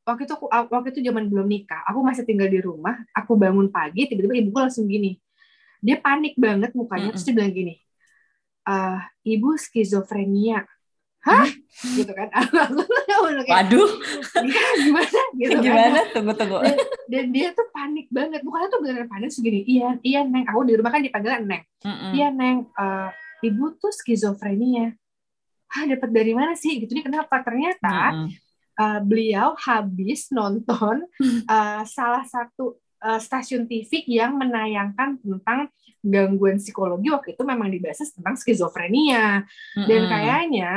waktu 0.02 0.22
itu 0.26 0.34
aku 0.34 0.46
waktu 0.50 0.88
itu 0.90 1.00
zaman 1.06 1.30
belum 1.30 1.46
nikah 1.46 1.86
aku 1.86 2.02
masih 2.02 2.26
tinggal 2.26 2.50
di 2.50 2.58
rumah 2.58 2.98
aku 3.14 3.38
bangun 3.38 3.70
pagi 3.70 4.10
tiba-tiba 4.10 4.34
ibuku 4.34 4.58
langsung 4.58 4.90
gini 4.90 5.20
dia 5.82 5.98
panik 5.98 6.34
banget 6.34 6.74
mukanya 6.74 7.10
mm 7.10 7.14
-hmm. 7.14 7.14
terus 7.14 7.26
dia 7.26 7.34
bilang 7.38 7.54
gini 7.54 7.74
uh, 8.66 8.98
ibu 9.22 9.54
skizofrenia 9.58 10.66
hah? 11.22 11.46
Gitu 11.82 12.12
kan. 12.12 12.28
Waduh. 13.52 13.90
Ya, 14.42 14.64
gimana? 14.82 15.20
Gitu 15.34 15.56
kan. 15.56 15.64
gimana? 15.64 15.98
Kan? 16.02 16.06
tunggu 16.14 16.32
tunggu. 16.34 16.58
dan, 16.62 16.76
dan 17.08 17.24
dia 17.30 17.48
tuh 17.54 17.66
panik 17.70 18.06
banget. 18.10 18.40
Bukannya 18.42 18.68
tuh 18.70 18.80
beneran 18.82 19.08
panik 19.08 19.30
segini. 19.30 19.62
Iya 19.66 19.98
iya 20.02 20.20
neng. 20.26 20.46
Aku 20.50 20.66
di 20.66 20.74
rumah 20.78 20.90
kan 20.94 21.02
dipanggil 21.02 21.42
neng. 21.42 21.62
Mm 21.82 21.94
-mm. 21.94 22.10
iya 22.14 22.28
neng. 22.30 22.58
Uh, 22.74 23.10
ibu 23.42 23.74
tuh 23.78 23.94
skizofrenia. 23.94 24.94
Ah 25.72 25.84
dapat 25.88 26.10
dari 26.10 26.32
mana 26.34 26.54
sih? 26.58 26.78
Gitu 26.82 26.92
nih 26.92 27.06
kenapa? 27.06 27.40
Ternyata 27.42 28.26
uh, 28.78 29.00
beliau 29.02 29.54
habis 29.58 30.28
nonton 30.34 31.06
uh, 31.48 31.82
salah 31.96 32.26
satu 32.26 32.78
uh, 33.02 33.18
stasiun 33.18 33.66
TV 33.66 34.06
yang 34.06 34.38
menayangkan 34.38 35.18
tentang 35.22 35.70
gangguan 36.02 36.58
psikologi. 36.58 37.08
Waktu 37.10 37.38
itu 37.38 37.42
memang 37.46 37.70
dibahas 37.70 38.10
tentang 38.10 38.34
skizofrenia. 38.34 39.46
Mm-hmm. 39.46 39.86
dan 39.88 40.02
kayaknya 40.10 40.72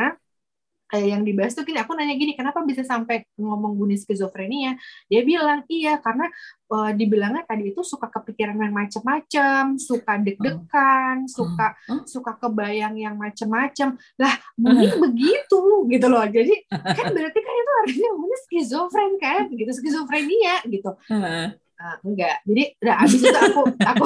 eh, 0.93 1.09
yang 1.09 1.25
dibahas 1.25 1.57
tuh 1.57 1.65
gini, 1.65 1.81
aku 1.81 1.97
nanya 1.97 2.13
gini, 2.13 2.37
kenapa 2.37 2.61
bisa 2.61 2.85
sampai 2.85 3.25
ngomong 3.39 3.73
bunyi 3.73 3.97
skizofrenia? 3.97 4.77
Dia 5.09 5.25
bilang 5.25 5.65
iya 5.65 5.97
karena 5.97 6.29
uh, 6.69 6.91
dibilangnya 6.93 7.41
tadi 7.45 7.73
itu 7.73 7.81
suka 7.81 8.09
kepikiran 8.13 8.57
yang 8.57 8.73
macam-macam, 8.73 9.79
suka 9.81 10.13
deg-degan, 10.21 11.25
uh. 11.25 11.29
suka 11.29 11.67
uh. 11.89 12.03
suka 12.05 12.31
kebayang 12.37 12.95
yang 13.01 13.15
macam-macam. 13.17 13.97
Lah 14.21 14.33
bunyi 14.53 14.85
uh. 14.93 14.97
begitu 15.09 15.61
gitu 15.89 16.07
loh. 16.09 16.25
Jadi 16.29 16.53
kan 16.69 17.07
berarti 17.09 17.39
kan 17.41 17.53
itu 17.55 17.71
artinya 17.85 18.11
bunyi 18.13 18.37
skizofren 18.45 19.11
kan, 19.17 19.43
gitu 19.49 19.71
skizofrenia 19.73 20.61
gitu. 20.69 20.93
Uh. 21.09 21.49
Uh, 21.75 21.97
enggak. 22.07 22.39
Jadi 22.47 22.63
udah 22.79 22.95
abis 23.03 23.19
itu 23.19 23.35
aku 23.35 23.61
aku 23.83 24.05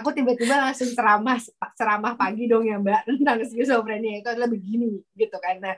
aku 0.00 0.08
tiba-tiba 0.12 0.54
langsung 0.56 0.90
ceramah 0.92 1.38
ceramah 1.74 2.12
pagi 2.14 2.44
dong 2.46 2.68
ya 2.68 2.76
mbak 2.76 3.06
tentang 3.08 3.40
skizofrenia 3.46 4.20
itu 4.20 4.28
adalah 4.28 4.50
begini 4.50 5.00
gitu 5.16 5.36
kan 5.40 5.56
nah 5.62 5.74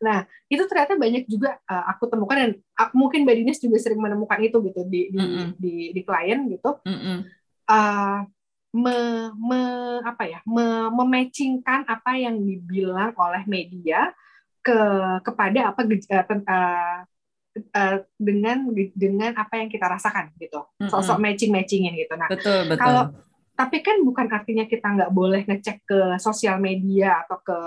nah 0.00 0.18
itu 0.48 0.62
ternyata 0.64 0.96
banyak 0.96 1.24
juga 1.28 1.60
uh, 1.68 1.84
aku 1.92 2.08
temukan 2.08 2.36
dan 2.36 2.50
uh, 2.80 2.90
mungkin 2.96 3.24
mbak 3.24 3.36
Dinis 3.42 3.60
juga 3.60 3.76
sering 3.80 4.00
menemukan 4.00 4.40
itu 4.40 4.56
gitu 4.64 4.80
di 4.88 5.12
di 5.12 5.18
mm 5.20 5.28
-hmm. 5.28 5.48
di, 5.56 5.74
di 5.92 6.00
klien 6.04 6.40
gitu 6.48 6.70
mm 6.84 6.98
-hmm. 6.98 7.18
uh, 7.68 8.18
me, 8.70 8.96
me 9.34 9.60
apa 10.06 10.24
ya 10.30 10.40
me, 10.46 10.88
mematchingkan 10.94 11.84
apa 11.90 12.16
yang 12.16 12.38
dibilang 12.38 13.12
oleh 13.18 13.42
media 13.50 14.14
ke 14.60 14.78
kepada 15.24 15.72
apa 15.72 15.80
uh, 15.88 17.00
uh, 17.56 17.96
dengan 18.20 18.58
dengan 18.94 19.32
apa 19.34 19.58
yang 19.58 19.68
kita 19.72 19.88
rasakan 19.88 20.30
gitu 20.38 20.60
sosok 20.86 21.18
matching 21.18 21.50
matchingin 21.50 21.96
gitu 21.96 22.14
nah 22.14 22.28
betul, 22.30 22.68
betul. 22.68 22.78
kalau 22.78 23.04
tapi 23.60 23.84
kan 23.84 24.00
bukan 24.00 24.24
artinya 24.32 24.64
kita 24.64 24.88
nggak 24.88 25.12
boleh 25.12 25.44
ngecek 25.44 25.84
ke 25.84 26.00
sosial 26.16 26.56
media 26.56 27.20
atau 27.28 27.44
ke 27.44 27.58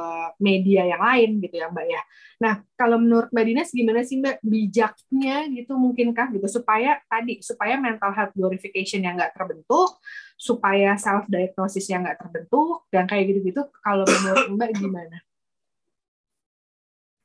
media 0.42 0.90
yang 0.90 0.98
lain 0.98 1.38
gitu 1.38 1.62
ya 1.62 1.70
Mbak 1.70 1.86
ya. 1.86 2.02
Nah 2.42 2.66
kalau 2.74 2.98
menurut 2.98 3.30
Mbak 3.30 3.46
Dinas 3.46 3.70
gimana 3.70 4.02
sih 4.02 4.18
Mbak 4.18 4.42
bijaknya 4.42 5.46
gitu 5.54 5.78
mungkinkah 5.78 6.34
gitu 6.34 6.50
supaya 6.50 6.98
tadi 7.06 7.46
supaya 7.46 7.78
mental 7.78 8.10
health 8.10 8.34
glorification 8.34 9.06
yang 9.06 9.22
nggak 9.22 9.38
terbentuk, 9.38 10.02
supaya 10.34 10.98
self 10.98 11.30
diagnosis 11.30 11.86
yang 11.86 12.02
nggak 12.10 12.26
terbentuk 12.26 12.90
dan 12.90 13.06
kayak 13.06 13.30
gitu-gitu 13.30 13.62
kalau 13.86 14.10
menurut 14.10 14.50
Mbak 14.50 14.72
gimana? 14.82 15.18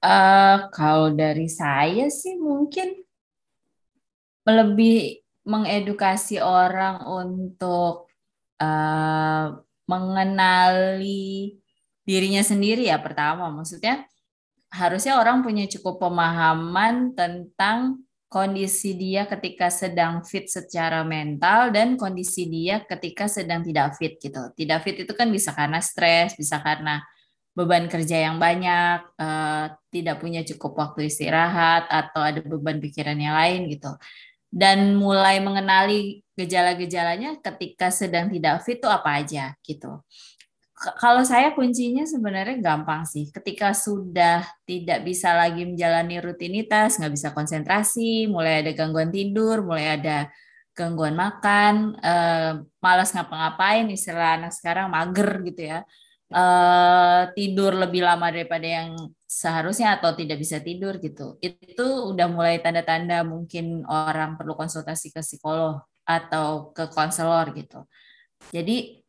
Uh, 0.04 0.68
kalau 0.76 1.08
dari 1.16 1.48
saya 1.48 2.12
sih 2.12 2.36
mungkin 2.36 3.00
lebih 4.44 5.24
mengedukasi 5.48 6.36
orang 6.44 7.00
untuk 7.08 8.07
uh, 8.60 9.58
mengenali 9.88 11.58
dirinya 12.04 12.44
sendiri 12.44 12.88
ya 12.88 13.00
pertama 13.00 13.48
maksudnya 13.52 14.04
harusnya 14.68 15.16
orang 15.16 15.40
punya 15.40 15.64
cukup 15.68 16.00
pemahaman 16.00 17.16
tentang 17.16 18.04
kondisi 18.28 18.92
dia 18.92 19.24
ketika 19.24 19.72
sedang 19.72 20.20
fit 20.20 20.44
secara 20.52 21.00
mental 21.00 21.72
dan 21.72 21.96
kondisi 21.96 22.44
dia 22.44 22.84
ketika 22.84 23.24
sedang 23.24 23.64
tidak 23.64 23.96
fit 23.96 24.20
gitu. 24.20 24.52
Tidak 24.52 24.78
fit 24.84 25.08
itu 25.08 25.12
kan 25.16 25.32
bisa 25.32 25.56
karena 25.56 25.80
stres, 25.80 26.36
bisa 26.36 26.60
karena 26.60 27.00
beban 27.56 27.88
kerja 27.88 28.28
yang 28.28 28.36
banyak, 28.36 29.00
uh, 29.16 29.72
tidak 29.88 30.20
punya 30.20 30.44
cukup 30.44 30.76
waktu 30.76 31.08
istirahat 31.08 31.88
atau 31.88 32.20
ada 32.20 32.44
beban 32.44 32.78
pikiran 32.78 33.16
yang 33.16 33.34
lain 33.34 33.72
gitu. 33.72 33.96
Dan 34.52 35.00
mulai 35.00 35.40
mengenali 35.40 36.20
gejala-gejalanya 36.38 37.42
ketika 37.42 37.90
sedang 37.90 38.30
tidak 38.30 38.62
fit 38.62 38.78
itu 38.78 38.86
apa 38.86 39.10
aja 39.18 39.58
gitu. 39.66 39.98
Kalau 40.78 41.26
saya 41.26 41.58
kuncinya 41.58 42.06
sebenarnya 42.06 42.62
gampang 42.62 43.02
sih. 43.02 43.34
Ketika 43.34 43.74
sudah 43.74 44.46
tidak 44.62 45.02
bisa 45.02 45.34
lagi 45.34 45.66
menjalani 45.66 46.22
rutinitas, 46.22 47.02
nggak 47.02 47.14
bisa 47.18 47.28
konsentrasi, 47.34 48.30
mulai 48.30 48.62
ada 48.62 48.70
gangguan 48.78 49.10
tidur, 49.10 49.66
mulai 49.66 49.98
ada 49.98 50.30
gangguan 50.78 51.18
makan, 51.18 51.98
eh, 51.98 52.62
malas 52.78 53.10
ngapa-ngapain, 53.10 53.90
istilah 53.90 54.38
anak 54.38 54.54
sekarang 54.54 54.94
mager 54.94 55.42
gitu 55.50 55.62
ya. 55.66 55.82
Eh, 56.30 57.22
tidur 57.34 57.72
lebih 57.74 58.06
lama 58.06 58.30
daripada 58.30 58.68
yang 58.68 58.94
seharusnya 59.26 59.98
atau 59.98 60.14
tidak 60.14 60.38
bisa 60.38 60.62
tidur 60.62 61.02
gitu. 61.02 61.40
Itu 61.42 62.14
udah 62.14 62.28
mulai 62.30 62.62
tanda-tanda 62.62 63.26
mungkin 63.26 63.82
orang 63.88 64.38
perlu 64.38 64.54
konsultasi 64.54 65.10
ke 65.10 65.20
psikolog 65.26 65.87
atau 66.08 66.72
ke 66.72 66.88
konselor 66.88 67.52
gitu. 67.52 67.84
Jadi 68.48 69.04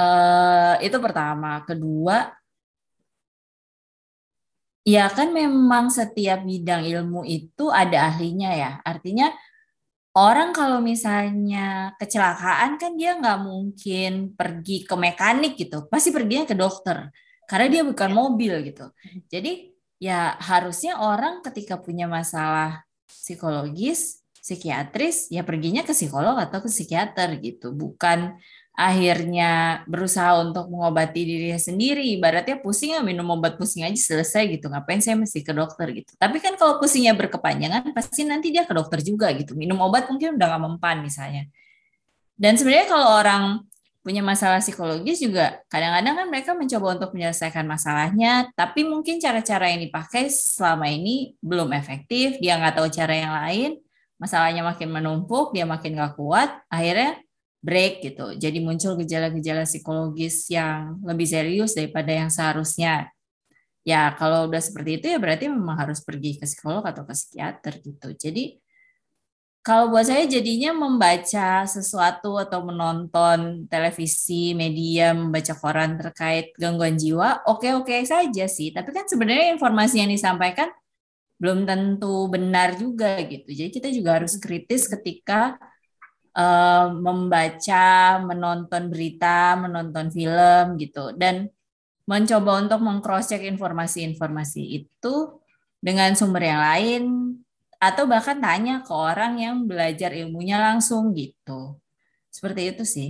uh, 0.00 0.80
itu 0.80 0.96
pertama. 0.96 1.60
Kedua, 1.68 2.32
ya 4.88 5.12
kan 5.12 5.28
memang 5.36 5.92
setiap 5.92 6.40
bidang 6.48 6.88
ilmu 6.88 7.28
itu 7.28 7.68
ada 7.68 8.08
ahlinya 8.08 8.50
ya. 8.56 8.72
Artinya 8.80 9.28
orang 10.16 10.56
kalau 10.56 10.80
misalnya 10.80 11.92
kecelakaan 12.00 12.80
kan 12.80 12.96
dia 12.96 13.20
nggak 13.20 13.38
mungkin 13.44 14.32
pergi 14.32 14.88
ke 14.88 14.94
mekanik 14.96 15.60
gitu, 15.60 15.84
pasti 15.92 16.08
perginya 16.08 16.48
ke 16.48 16.56
dokter 16.56 17.12
karena 17.44 17.66
dia 17.68 17.82
bukan 17.84 18.10
mobil 18.16 18.64
gitu. 18.64 18.88
Jadi 19.28 19.76
ya 19.98 20.38
harusnya 20.38 20.96
orang 21.02 21.42
ketika 21.42 21.76
punya 21.76 22.06
masalah 22.06 22.86
psikologis 23.10 24.17
psikiatris 24.48 25.28
ya 25.28 25.44
perginya 25.44 25.84
ke 25.84 25.92
psikolog 25.92 26.40
atau 26.40 26.64
ke 26.64 26.72
psikiater 26.72 27.36
gitu. 27.44 27.76
Bukan 27.76 28.40
akhirnya 28.72 29.82
berusaha 29.84 30.40
untuk 30.40 30.72
mengobati 30.72 31.20
dirinya 31.28 31.60
sendiri. 31.60 32.16
Ibaratnya 32.16 32.56
pusing 32.64 32.96
ya 32.96 33.04
minum 33.04 33.28
obat 33.28 33.60
pusing 33.60 33.84
aja 33.84 34.00
selesai 34.00 34.48
gitu. 34.56 34.72
Ngapain 34.72 35.04
saya 35.04 35.20
mesti 35.20 35.44
ke 35.44 35.52
dokter 35.52 35.92
gitu? 35.92 36.16
Tapi 36.16 36.40
kan 36.40 36.56
kalau 36.56 36.80
pusingnya 36.80 37.12
berkepanjangan 37.12 37.92
pasti 37.92 38.24
nanti 38.24 38.48
dia 38.48 38.64
ke 38.64 38.72
dokter 38.72 39.04
juga 39.04 39.28
gitu. 39.36 39.52
Minum 39.52 39.76
obat 39.84 40.08
mungkin 40.08 40.40
udah 40.40 40.46
nggak 40.48 40.62
mempan 40.64 41.04
misalnya. 41.04 41.44
Dan 42.38 42.56
sebenarnya 42.56 42.88
kalau 42.88 43.18
orang 43.20 43.44
punya 43.98 44.24
masalah 44.24 44.64
psikologis 44.64 45.20
juga 45.20 45.60
kadang-kadang 45.68 46.14
kan 46.16 46.26
mereka 46.32 46.50
mencoba 46.56 46.96
untuk 46.96 47.10
menyelesaikan 47.12 47.66
masalahnya, 47.68 48.48
tapi 48.56 48.86
mungkin 48.86 49.20
cara-cara 49.20 49.68
yang 49.68 49.84
dipakai 49.84 50.32
selama 50.32 50.88
ini 50.88 51.36
belum 51.44 51.76
efektif, 51.76 52.40
dia 52.40 52.56
nggak 52.56 52.80
tahu 52.80 52.88
cara 52.88 53.12
yang 53.12 53.34
lain, 53.36 53.70
masalahnya 54.18 54.66
makin 54.66 54.90
menumpuk, 54.90 55.54
dia 55.54 55.64
makin 55.64 55.94
nggak 55.94 56.18
kuat, 56.18 56.50
akhirnya 56.68 57.22
break 57.58 58.02
gitu. 58.02 58.34
Jadi 58.38 58.58
muncul 58.62 58.94
gejala-gejala 58.98 59.66
psikologis 59.66 60.46
yang 60.50 60.98
lebih 61.02 61.26
serius 61.26 61.74
daripada 61.74 62.14
yang 62.14 62.30
seharusnya. 62.30 63.10
Ya 63.86 64.12
kalau 64.14 64.50
udah 64.50 64.60
seperti 64.60 65.00
itu 65.00 65.06
ya 65.08 65.18
berarti 65.18 65.48
memang 65.48 65.78
harus 65.80 66.04
pergi 66.04 66.36
ke 66.36 66.44
psikolog 66.44 66.84
atau 66.84 67.08
ke 67.08 67.14
psikiater 67.16 67.80
gitu. 67.80 68.08
Jadi 68.14 68.60
kalau 69.68 69.92
buat 69.92 70.08
saya 70.08 70.24
jadinya 70.24 70.72
membaca 70.72 71.68
sesuatu 71.68 72.40
atau 72.40 72.64
menonton 72.64 73.68
televisi, 73.68 74.56
media, 74.56 75.12
membaca 75.12 75.52
koran 75.52 75.98
terkait 76.00 76.56
gangguan 76.56 76.96
jiwa, 76.96 77.44
oke-oke 77.44 78.00
saja 78.08 78.48
sih. 78.48 78.72
Tapi 78.72 78.88
kan 78.96 79.04
sebenarnya 79.04 79.52
informasi 79.52 80.00
yang 80.00 80.08
disampaikan 80.08 80.72
belum 81.38 81.64
tentu 81.64 82.26
benar 82.28 82.74
juga 82.74 83.18
gitu. 83.22 83.48
Jadi 83.48 83.70
kita 83.70 83.88
juga 83.94 84.18
harus 84.18 84.34
kritis 84.42 84.90
ketika 84.90 85.56
uh, 86.34 86.90
membaca, 86.92 88.18
menonton 88.22 88.90
berita, 88.90 89.54
menonton 89.54 90.10
film 90.10 90.76
gitu. 90.82 91.14
Dan 91.14 91.46
mencoba 92.08 92.58
untuk 92.58 92.80
mengcross 92.82 93.30
check 93.30 93.46
informasi-informasi 93.46 94.62
itu 94.82 95.14
dengan 95.78 96.16
sumber 96.18 96.42
yang 96.42 96.62
lain 96.62 97.02
atau 97.78 98.10
bahkan 98.10 98.42
tanya 98.42 98.82
ke 98.82 98.90
orang 98.90 99.38
yang 99.38 99.56
belajar 99.70 100.10
ilmunya 100.10 100.58
langsung 100.58 101.14
gitu. 101.14 101.78
Seperti 102.34 102.74
itu 102.74 102.82
sih. 102.82 103.08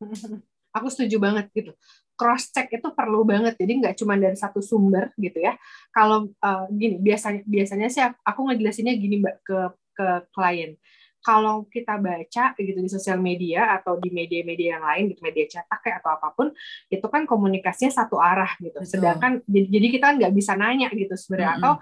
Aku 0.76 0.88
setuju 0.88 1.20
banget 1.20 1.52
gitu. 1.52 1.72
Cross 2.16 2.50
check 2.50 2.72
itu 2.72 2.88
perlu 2.96 3.22
banget. 3.22 3.54
Jadi 3.60 3.72
nggak 3.84 3.94
cuma 4.00 4.16
dari 4.16 4.34
satu 4.34 4.64
sumber 4.64 5.12
gitu 5.20 5.38
ya. 5.38 5.54
Kalau 5.92 6.32
uh, 6.40 6.64
gini 6.72 6.96
biasanya 6.98 7.44
biasanya 7.44 7.88
sih 7.92 8.02
aku 8.02 8.40
ngejelasinnya 8.50 8.94
gini 8.96 9.20
mbak 9.20 9.36
ke 9.44 9.58
ke 9.92 10.08
klien. 10.32 10.74
Kalau 11.20 11.66
kita 11.66 11.98
baca 11.98 12.54
gitu 12.54 12.78
di 12.78 12.90
sosial 12.90 13.18
media 13.18 13.74
atau 13.74 13.98
di 13.98 14.14
media-media 14.14 14.78
yang 14.78 14.84
lain, 14.86 15.04
gitu 15.10 15.20
media 15.26 15.44
cetak 15.50 15.82
kayak 15.82 15.98
atau 15.98 16.14
apa 16.14 16.30
pun, 16.30 16.54
itu 16.86 17.02
kan 17.10 17.26
komunikasinya 17.26 17.90
satu 17.90 18.22
arah 18.22 18.54
gitu. 18.62 18.78
Betul. 18.78 18.86
Sedangkan 18.86 19.32
jadi 19.50 19.86
kita 19.90 20.06
nggak 20.22 20.32
bisa 20.32 20.54
nanya 20.54 20.86
gitu 20.94 21.18
sebenarnya 21.18 21.58
mm 21.58 21.58
-hmm. 21.58 21.66
atau 21.66 21.72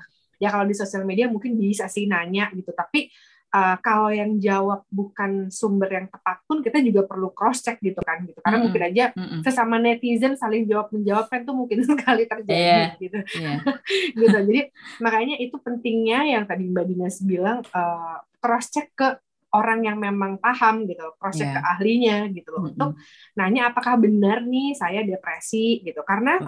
ya 0.43 0.49
kalau 0.51 0.67
di 0.67 0.75
sosial 0.75 1.07
media 1.07 1.31
mungkin 1.31 1.55
bisa 1.55 1.87
sih 1.87 2.11
nanya 2.11 2.51
gitu 2.57 2.75
tapi 2.75 3.13
uh, 3.55 3.77
kalau 3.79 4.11
yang 4.11 4.37
jawab 4.43 4.83
bukan 4.91 5.49
sumber 5.49 5.87
yang 5.87 6.07
tepat 6.11 6.43
pun 6.45 6.59
kita 6.61 6.83
juga 6.83 7.07
perlu 7.07 7.31
cross 7.31 7.63
check 7.63 7.79
gitu 7.79 8.03
kan 8.03 8.27
gitu 8.27 8.43
karena 8.43 8.51
mm 8.51 8.55
-hmm. 8.59 8.65
mungkin 8.67 8.83
aja 8.91 9.05
mm 9.15 9.25
-hmm. 9.25 9.41
sesama 9.47 9.77
netizen 9.79 10.35
saling 10.35 10.67
jawab 10.67 10.91
menjawab 10.91 11.31
kan 11.31 11.47
tuh 11.47 11.55
mungkin 11.55 11.79
sekali 11.89 12.27
terjadi 12.27 12.51
yeah. 12.51 12.99
gitu 12.99 13.19
yeah. 13.39 13.59
gitu 14.21 14.39
jadi 14.51 14.61
makanya 14.99 15.37
itu 15.39 15.57
pentingnya 15.63 16.27
yang 16.27 16.45
tadi 16.45 16.67
mbak 16.67 16.85
Dinas 16.91 17.23
bilang 17.23 17.63
uh, 17.71 18.19
cross 18.43 18.75
check 18.75 18.91
ke 18.99 19.15
orang 19.55 19.87
yang 19.87 20.03
memang 20.03 20.43
paham 20.43 20.83
gitu 20.91 21.15
cross 21.23 21.39
check 21.39 21.55
yeah. 21.55 21.63
ke 21.63 21.71
ahlinya 21.79 22.17
gitu 22.35 22.51
loh 22.51 22.67
mm 22.67 22.67
-hmm. 22.67 22.75
untuk 22.75 22.91
nanya 23.39 23.71
apakah 23.71 23.95
benar 24.03 24.43
nih 24.43 24.75
saya 24.75 25.07
depresi 25.07 25.87
gitu 25.87 26.03
karena 26.03 26.43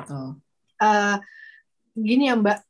uh, 0.83 1.17
gini 1.97 2.29
ya 2.29 2.37
mbak 2.37 2.66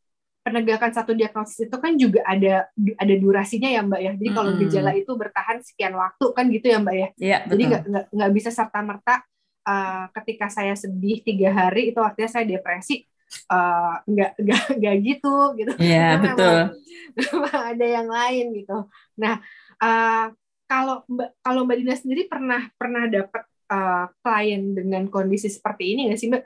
penegakan 0.46 0.94
satu 0.94 1.10
diagnosis 1.10 1.66
itu 1.66 1.76
kan 1.82 1.98
juga 1.98 2.22
ada 2.22 2.70
ada 2.70 3.14
durasinya 3.18 3.66
ya 3.66 3.82
mbak 3.82 4.00
ya. 4.00 4.12
Jadi 4.14 4.30
kalau 4.30 4.50
hmm. 4.54 4.60
gejala 4.62 4.90
itu 4.94 5.12
bertahan 5.18 5.58
sekian 5.66 5.98
waktu 5.98 6.26
kan 6.30 6.44
gitu 6.54 6.66
ya 6.70 6.78
mbak 6.78 6.94
ya, 6.94 7.08
ya 7.18 7.38
jadi 7.50 7.62
nggak 7.66 7.82
nggak 8.14 8.30
bisa 8.30 8.54
serta 8.54 8.78
merta 8.86 9.26
uh, 9.66 10.06
ketika 10.22 10.46
saya 10.46 10.78
sedih 10.78 11.26
tiga 11.26 11.50
hari 11.50 11.90
itu 11.90 11.98
artinya 11.98 12.30
saya 12.30 12.46
depresi 12.46 13.02
uh, 13.50 13.98
nggak 14.06 14.30
nggak 14.38 14.62
nggak 14.78 14.96
gitu 15.02 15.34
gitu. 15.58 15.72
Iya 15.82 16.22
betul. 16.22 16.58
memang 17.18 17.60
ada 17.74 17.86
yang 17.86 18.06
lain 18.06 18.44
gitu. 18.54 18.78
Nah 19.18 19.42
uh, 19.82 20.30
kalau 20.70 21.02
mbak 21.10 21.34
kalau 21.42 21.66
mbak 21.66 21.76
Dina 21.82 21.98
sendiri 21.98 22.30
pernah 22.30 22.70
pernah 22.78 23.10
dapat 23.10 23.42
uh, 23.74 24.06
klien 24.22 24.62
dengan 24.78 25.10
kondisi 25.10 25.50
seperti 25.50 25.98
ini 25.98 26.10
nggak 26.10 26.20
sih 26.22 26.30
mbak 26.30 26.42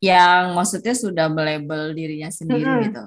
yang 0.00 0.56
maksudnya 0.56 0.96
sudah 0.96 1.28
melabel 1.28 1.92
dirinya 1.92 2.32
sendiri 2.32 2.88
gitu. 2.88 3.04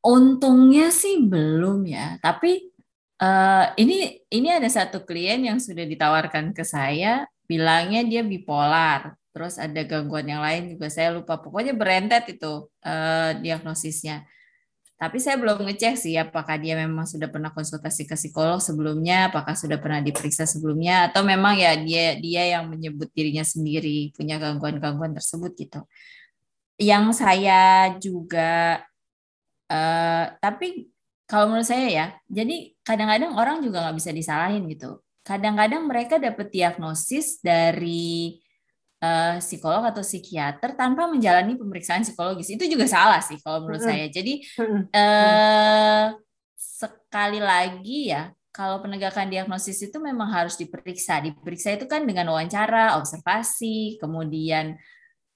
Untungnya 0.00 0.88
sih 0.88 1.20
belum 1.20 1.84
ya, 1.84 2.16
tapi 2.24 2.72
uh, 3.20 3.74
ini 3.76 4.22
ini 4.30 4.48
ada 4.54 4.70
satu 4.70 5.04
klien 5.04 5.42
yang 5.42 5.58
sudah 5.60 5.84
ditawarkan 5.84 6.56
ke 6.56 6.64
saya, 6.64 7.28
bilangnya 7.44 8.06
dia 8.06 8.22
bipolar, 8.24 9.18
terus 9.34 9.60
ada 9.60 9.82
gangguan 9.84 10.30
yang 10.30 10.40
lain 10.40 10.78
juga 10.78 10.88
saya 10.88 11.12
lupa, 11.12 11.36
pokoknya 11.42 11.76
berentet 11.76 12.24
itu 12.32 12.70
uh, 12.86 13.30
diagnosisnya. 13.36 14.24
Tapi 14.96 15.20
saya 15.20 15.36
belum 15.36 15.60
ngecek 15.68 15.94
sih 16.00 16.16
apakah 16.16 16.56
dia 16.56 16.72
memang 16.72 17.04
sudah 17.04 17.28
pernah 17.28 17.52
konsultasi 17.52 18.08
ke 18.08 18.16
psikolog 18.16 18.64
sebelumnya, 18.64 19.28
apakah 19.28 19.52
sudah 19.52 19.76
pernah 19.76 20.00
diperiksa 20.00 20.48
sebelumnya, 20.48 21.12
atau 21.12 21.20
memang 21.20 21.52
ya 21.60 21.76
dia 21.76 22.16
dia 22.16 22.56
yang 22.56 22.72
menyebut 22.72 23.12
dirinya 23.12 23.44
sendiri 23.44 24.08
punya 24.16 24.40
gangguan-gangguan 24.40 25.12
tersebut 25.12 25.52
gitu. 25.52 25.80
Yang 26.80 27.04
saya 27.20 27.92
juga, 28.00 28.80
uh, 29.68 30.32
tapi 30.40 30.88
kalau 31.28 31.52
menurut 31.52 31.68
saya 31.68 31.86
ya, 31.92 32.06
jadi 32.32 32.72
kadang-kadang 32.80 33.36
orang 33.36 33.60
juga 33.60 33.84
nggak 33.84 33.96
bisa 34.00 34.10
disalahin 34.16 34.64
gitu. 34.72 35.04
Kadang-kadang 35.20 35.84
mereka 35.84 36.16
dapat 36.16 36.48
diagnosis 36.48 37.42
dari 37.44 38.40
uh, 39.06 39.34
psikolog 39.38 39.86
atau 39.86 40.02
psikiater 40.02 40.74
tanpa 40.74 41.06
menjalani 41.06 41.54
pemeriksaan 41.54 42.02
psikologis 42.02 42.50
itu 42.50 42.66
juga 42.66 42.90
salah 42.90 43.22
sih 43.22 43.38
kalau 43.38 43.62
menurut 43.62 43.82
mm 43.82 43.86
-hmm. 43.86 43.98
saya. 44.02 44.06
Jadi 44.10 44.34
uh, 44.90 46.04
sekali 46.58 47.40
lagi 47.40 48.10
ya 48.10 48.34
kalau 48.56 48.80
penegakan 48.80 49.28
diagnosis 49.28 49.84
itu 49.84 50.00
memang 50.00 50.32
harus 50.32 50.56
diperiksa. 50.56 51.20
Diperiksa 51.20 51.76
itu 51.76 51.84
kan 51.84 52.08
dengan 52.08 52.32
wawancara, 52.32 52.96
observasi, 52.96 54.00
kemudian 54.00 54.80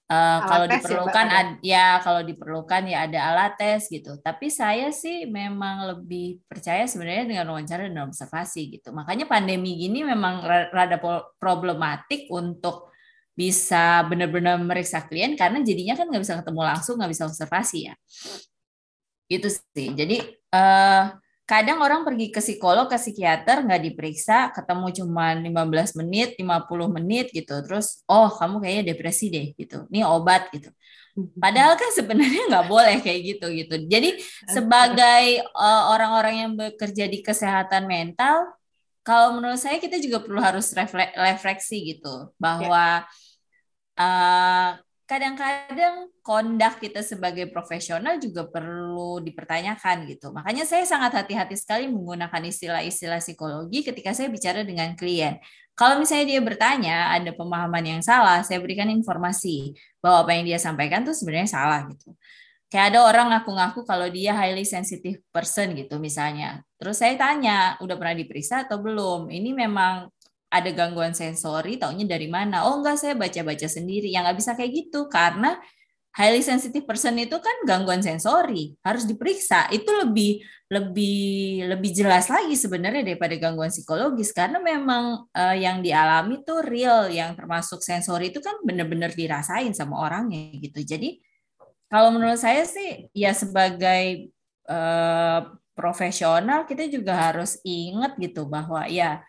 uh, 0.09 0.39
kalau 0.49 0.65
ya, 0.65 0.71
diperlukan 0.81 1.27
ya, 1.29 1.37
ad, 1.37 1.49
ya 1.61 1.87
kalau 2.01 2.21
diperlukan 2.25 2.81
ya 2.89 3.05
ada 3.05 3.19
alat 3.29 3.53
tes 3.61 3.85
gitu. 3.93 4.17
Tapi 4.25 4.49
saya 4.49 4.89
sih 4.89 5.29
memang 5.29 5.93
lebih 5.93 6.41
percaya 6.49 6.89
sebenarnya 6.89 7.29
dengan 7.29 7.45
wawancara 7.53 7.85
dan 7.85 8.09
observasi 8.09 8.81
gitu. 8.81 8.89
Makanya 8.89 9.29
pandemi 9.29 9.77
gini 9.77 10.01
memang 10.01 10.41
rada 10.73 10.97
problematik 11.37 12.25
untuk 12.33 12.90
bisa 13.31 14.03
benar-benar 14.05 14.59
meriksa 14.59 15.01
klien 15.07 15.33
karena 15.39 15.63
jadinya 15.63 15.95
kan 15.95 16.05
nggak 16.11 16.23
bisa 16.23 16.35
ketemu 16.43 16.61
langsung 16.67 16.99
nggak 16.99 17.11
bisa 17.11 17.23
observasi 17.25 17.79
ya. 17.89 17.95
Itu 19.31 19.47
sih. 19.47 19.95
Jadi 19.95 20.19
uh, 20.51 21.15
kadang 21.47 21.83
orang 21.83 22.07
pergi 22.07 22.31
ke 22.31 22.39
psikolog 22.43 22.87
ke 22.91 22.95
psikiater 22.95 23.63
nggak 23.63 23.91
diperiksa 23.91 24.55
ketemu 24.55 25.03
cuma 25.03 25.35
15 25.35 25.99
menit 26.03 26.29
50 26.35 26.97
menit 27.01 27.25
gitu. 27.31 27.55
Terus 27.63 28.03
oh 28.05 28.29
kamu 28.29 28.61
kayaknya 28.61 28.83
depresi 28.93 29.31
deh 29.31 29.55
gitu. 29.55 29.87
Ini 29.89 30.03
obat 30.05 30.51
gitu. 30.51 30.69
Padahal 31.35 31.75
kan 31.75 31.91
sebenarnya 31.91 32.47
nggak 32.51 32.67
boleh 32.71 32.99
kayak 33.03 33.19
gitu 33.35 33.47
gitu. 33.51 33.75
Jadi 33.87 34.15
sebagai 34.47 35.43
eh, 35.43 35.83
orang-orang 35.91 36.35
uh, 36.35 36.39
yang 36.45 36.51
bekerja 36.55 37.07
di 37.11 37.19
kesehatan 37.19 37.83
mental, 37.83 38.47
kalau 39.03 39.35
menurut 39.35 39.59
saya 39.59 39.75
kita 39.81 39.99
juga 39.99 40.23
perlu 40.23 40.39
harus 40.39 40.71
refleksi 41.17 41.95
gitu 41.95 42.31
bahwa 42.39 43.01
yeah 43.01 43.20
eh, 43.97 44.71
kadang-kadang 45.11 46.07
kondak 46.23 46.79
kita 46.79 47.03
sebagai 47.03 47.51
profesional 47.51 48.15
juga 48.15 48.47
perlu 48.47 49.19
dipertanyakan 49.19 50.07
gitu. 50.07 50.31
Makanya 50.31 50.63
saya 50.63 50.87
sangat 50.87 51.11
hati-hati 51.19 51.59
sekali 51.59 51.91
menggunakan 51.91 52.39
istilah-istilah 52.47 53.19
psikologi 53.19 53.83
ketika 53.83 54.15
saya 54.15 54.31
bicara 54.31 54.63
dengan 54.63 54.95
klien. 54.95 55.35
Kalau 55.75 55.99
misalnya 55.99 56.31
dia 56.31 56.39
bertanya 56.39 57.11
ada 57.11 57.35
pemahaman 57.35 57.83
yang 57.83 58.01
salah, 58.05 58.39
saya 58.47 58.63
berikan 58.63 58.87
informasi 58.87 59.75
bahwa 59.99 60.23
apa 60.23 60.31
yang 60.39 60.45
dia 60.47 60.59
sampaikan 60.63 61.03
tuh 61.03 61.11
sebenarnya 61.11 61.49
salah 61.59 61.83
gitu. 61.91 62.15
Kayak 62.71 62.95
ada 62.95 62.99
orang 63.03 63.27
ngaku-ngaku 63.35 63.83
kalau 63.83 64.07
dia 64.07 64.31
highly 64.31 64.63
sensitive 64.63 65.19
person 65.35 65.75
gitu 65.75 65.99
misalnya. 65.99 66.63
Terus 66.79 67.03
saya 67.03 67.19
tanya, 67.19 67.75
udah 67.83 67.99
pernah 67.99 68.15
diperiksa 68.15 68.63
atau 68.63 68.79
belum? 68.79 69.27
Ini 69.27 69.51
memang 69.51 70.07
ada 70.51 70.69
gangguan 70.75 71.15
sensori, 71.15 71.79
taunya 71.79 72.03
dari 72.03 72.27
mana? 72.27 72.67
Oh 72.67 72.83
enggak, 72.83 72.99
saya 72.99 73.15
baca-baca 73.15 73.67
sendiri. 73.71 74.11
Yang 74.11 74.23
nggak 74.27 74.37
bisa 74.43 74.51
kayak 74.59 74.71
gitu 74.75 75.07
karena 75.07 75.55
highly 76.11 76.43
sensitive 76.43 76.83
person 76.83 77.15
itu 77.23 77.39
kan 77.39 77.55
gangguan 77.63 78.03
sensori, 78.03 78.75
harus 78.83 79.07
diperiksa. 79.07 79.71
Itu 79.71 79.95
lebih 79.95 80.43
lebih 80.67 81.67
lebih 81.71 81.91
jelas 81.95 82.27
lagi 82.27 82.55
sebenarnya 82.59 83.07
daripada 83.07 83.35
gangguan 83.39 83.71
psikologis 83.71 84.35
karena 84.35 84.59
memang 84.59 85.23
uh, 85.31 85.55
yang 85.55 85.79
dialami 85.79 86.43
tuh 86.43 86.59
real, 86.67 87.07
yang 87.07 87.31
termasuk 87.39 87.79
sensori 87.79 88.35
itu 88.35 88.43
kan 88.43 88.59
benar-benar 88.67 89.15
dirasain 89.15 89.71
sama 89.71 90.03
orangnya 90.03 90.51
gitu. 90.59 90.83
Jadi 90.83 91.23
kalau 91.87 92.11
menurut 92.11 92.39
saya 92.39 92.67
sih 92.67 93.07
ya 93.15 93.31
sebagai 93.31 94.31
uh, 94.67 95.47
profesional 95.71 96.67
kita 96.67 96.91
juga 96.91 97.15
harus 97.15 97.55
ingat 97.63 98.19
gitu 98.19 98.47
bahwa 98.47 98.83
ya 98.91 99.23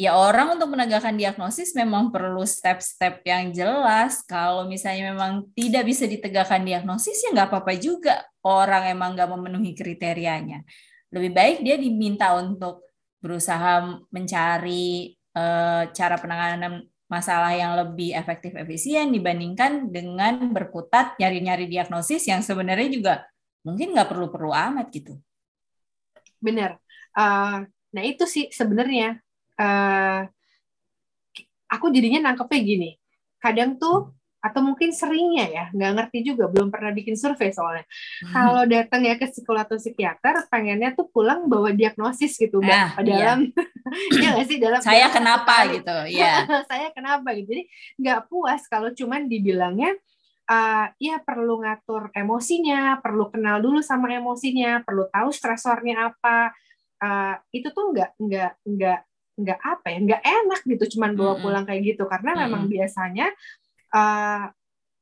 ya 0.00 0.16
orang 0.16 0.56
untuk 0.56 0.72
menegakkan 0.72 1.12
diagnosis 1.12 1.76
memang 1.76 2.08
perlu 2.08 2.40
step-step 2.48 3.20
yang 3.20 3.52
jelas. 3.52 4.24
Kalau 4.24 4.64
misalnya 4.64 5.12
memang 5.12 5.52
tidak 5.52 5.84
bisa 5.84 6.08
ditegakkan 6.08 6.64
diagnosis 6.64 7.20
ya 7.20 7.36
nggak 7.36 7.52
apa-apa 7.52 7.76
juga 7.76 8.24
orang 8.40 8.88
emang 8.96 9.12
nggak 9.12 9.28
memenuhi 9.28 9.76
kriterianya. 9.76 10.64
Lebih 11.12 11.30
baik 11.36 11.58
dia 11.60 11.76
diminta 11.76 12.32
untuk 12.32 12.88
berusaha 13.20 14.00
mencari 14.08 15.12
uh, 15.36 15.92
cara 15.92 16.16
penanganan 16.16 16.88
masalah 17.04 17.52
yang 17.52 17.76
lebih 17.76 18.16
efektif 18.16 18.56
efisien 18.56 19.12
dibandingkan 19.12 19.92
dengan 19.92 20.48
berkutat 20.48 21.20
nyari-nyari 21.20 21.68
diagnosis 21.68 22.24
yang 22.24 22.40
sebenarnya 22.40 22.88
juga 22.88 23.14
mungkin 23.60 23.92
nggak 23.92 24.08
perlu-perlu 24.08 24.48
amat 24.48 24.88
gitu. 24.96 25.20
Benar. 26.40 26.80
Uh, 27.12 27.68
nah 27.92 28.02
itu 28.06 28.24
sih 28.24 28.48
sebenarnya 28.48 29.20
uh, 29.60 30.24
aku 31.68 31.86
jadinya 31.92 32.32
nangkepnya 32.32 32.60
gini. 32.64 32.90
Kadang 33.40 33.76
tuh 33.76 34.16
atau 34.40 34.64
mungkin 34.64 34.88
seringnya 34.88 35.46
ya 35.52 35.64
nggak 35.68 35.92
ngerti 36.00 36.32
juga 36.32 36.48
belum 36.48 36.72
pernah 36.72 36.96
bikin 36.96 37.12
survei 37.12 37.52
soalnya. 37.52 37.84
Hmm. 38.24 38.32
kalau 38.32 38.62
datang 38.64 39.04
ya 39.04 39.20
ke 39.20 39.28
psikolog 39.28 39.68
atau 39.68 39.76
psikiater 39.76 40.48
pengennya 40.48 40.96
tuh 40.96 41.12
pulang 41.12 41.44
bawa 41.44 41.76
diagnosis 41.76 42.40
gitu 42.40 42.64
nah, 42.64 42.96
dalam. 43.04 43.52
iya. 44.16 44.40
ya 44.40 44.44
sih? 44.48 44.56
Dalam 44.56 44.80
saya 44.80 45.12
kenapa 45.12 45.68
kali. 45.68 45.80
gitu 45.80 45.96
ya 46.24 46.64
saya 46.64 46.88
kenapa 46.96 47.36
gitu. 47.36 47.52
Jadi 47.52 47.64
nggak 48.00 48.20
puas 48.32 48.64
kalau 48.64 48.88
cuman 48.96 49.28
dibilangnya 49.28 49.92
uh, 50.48 50.88
ya 50.96 51.20
perlu 51.20 51.60
ngatur 51.60 52.08
emosinya 52.16 52.96
perlu 53.04 53.28
kenal 53.28 53.60
dulu 53.60 53.84
sama 53.84 54.08
emosinya 54.08 54.80
perlu 54.88 55.04
tahu 55.12 55.28
stresornya 55.36 56.16
apa. 56.16 56.56
Uh, 57.00 57.36
itu 57.52 57.68
tuh 57.72 57.92
nggak 57.92 58.16
nggak 58.20 58.52
nggak 58.64 59.00
nggak 59.40 59.60
apa 59.60 59.86
ya 59.90 59.98
nggak 60.04 60.22
enak 60.22 60.60
gitu 60.68 60.84
cuman 60.96 61.16
bawa 61.16 61.34
pulang 61.40 61.64
kayak 61.64 61.96
gitu 61.96 62.04
karena 62.06 62.30
mm-hmm. 62.36 62.44
memang 62.48 62.62
biasanya 62.68 63.26
uh, 63.96 64.44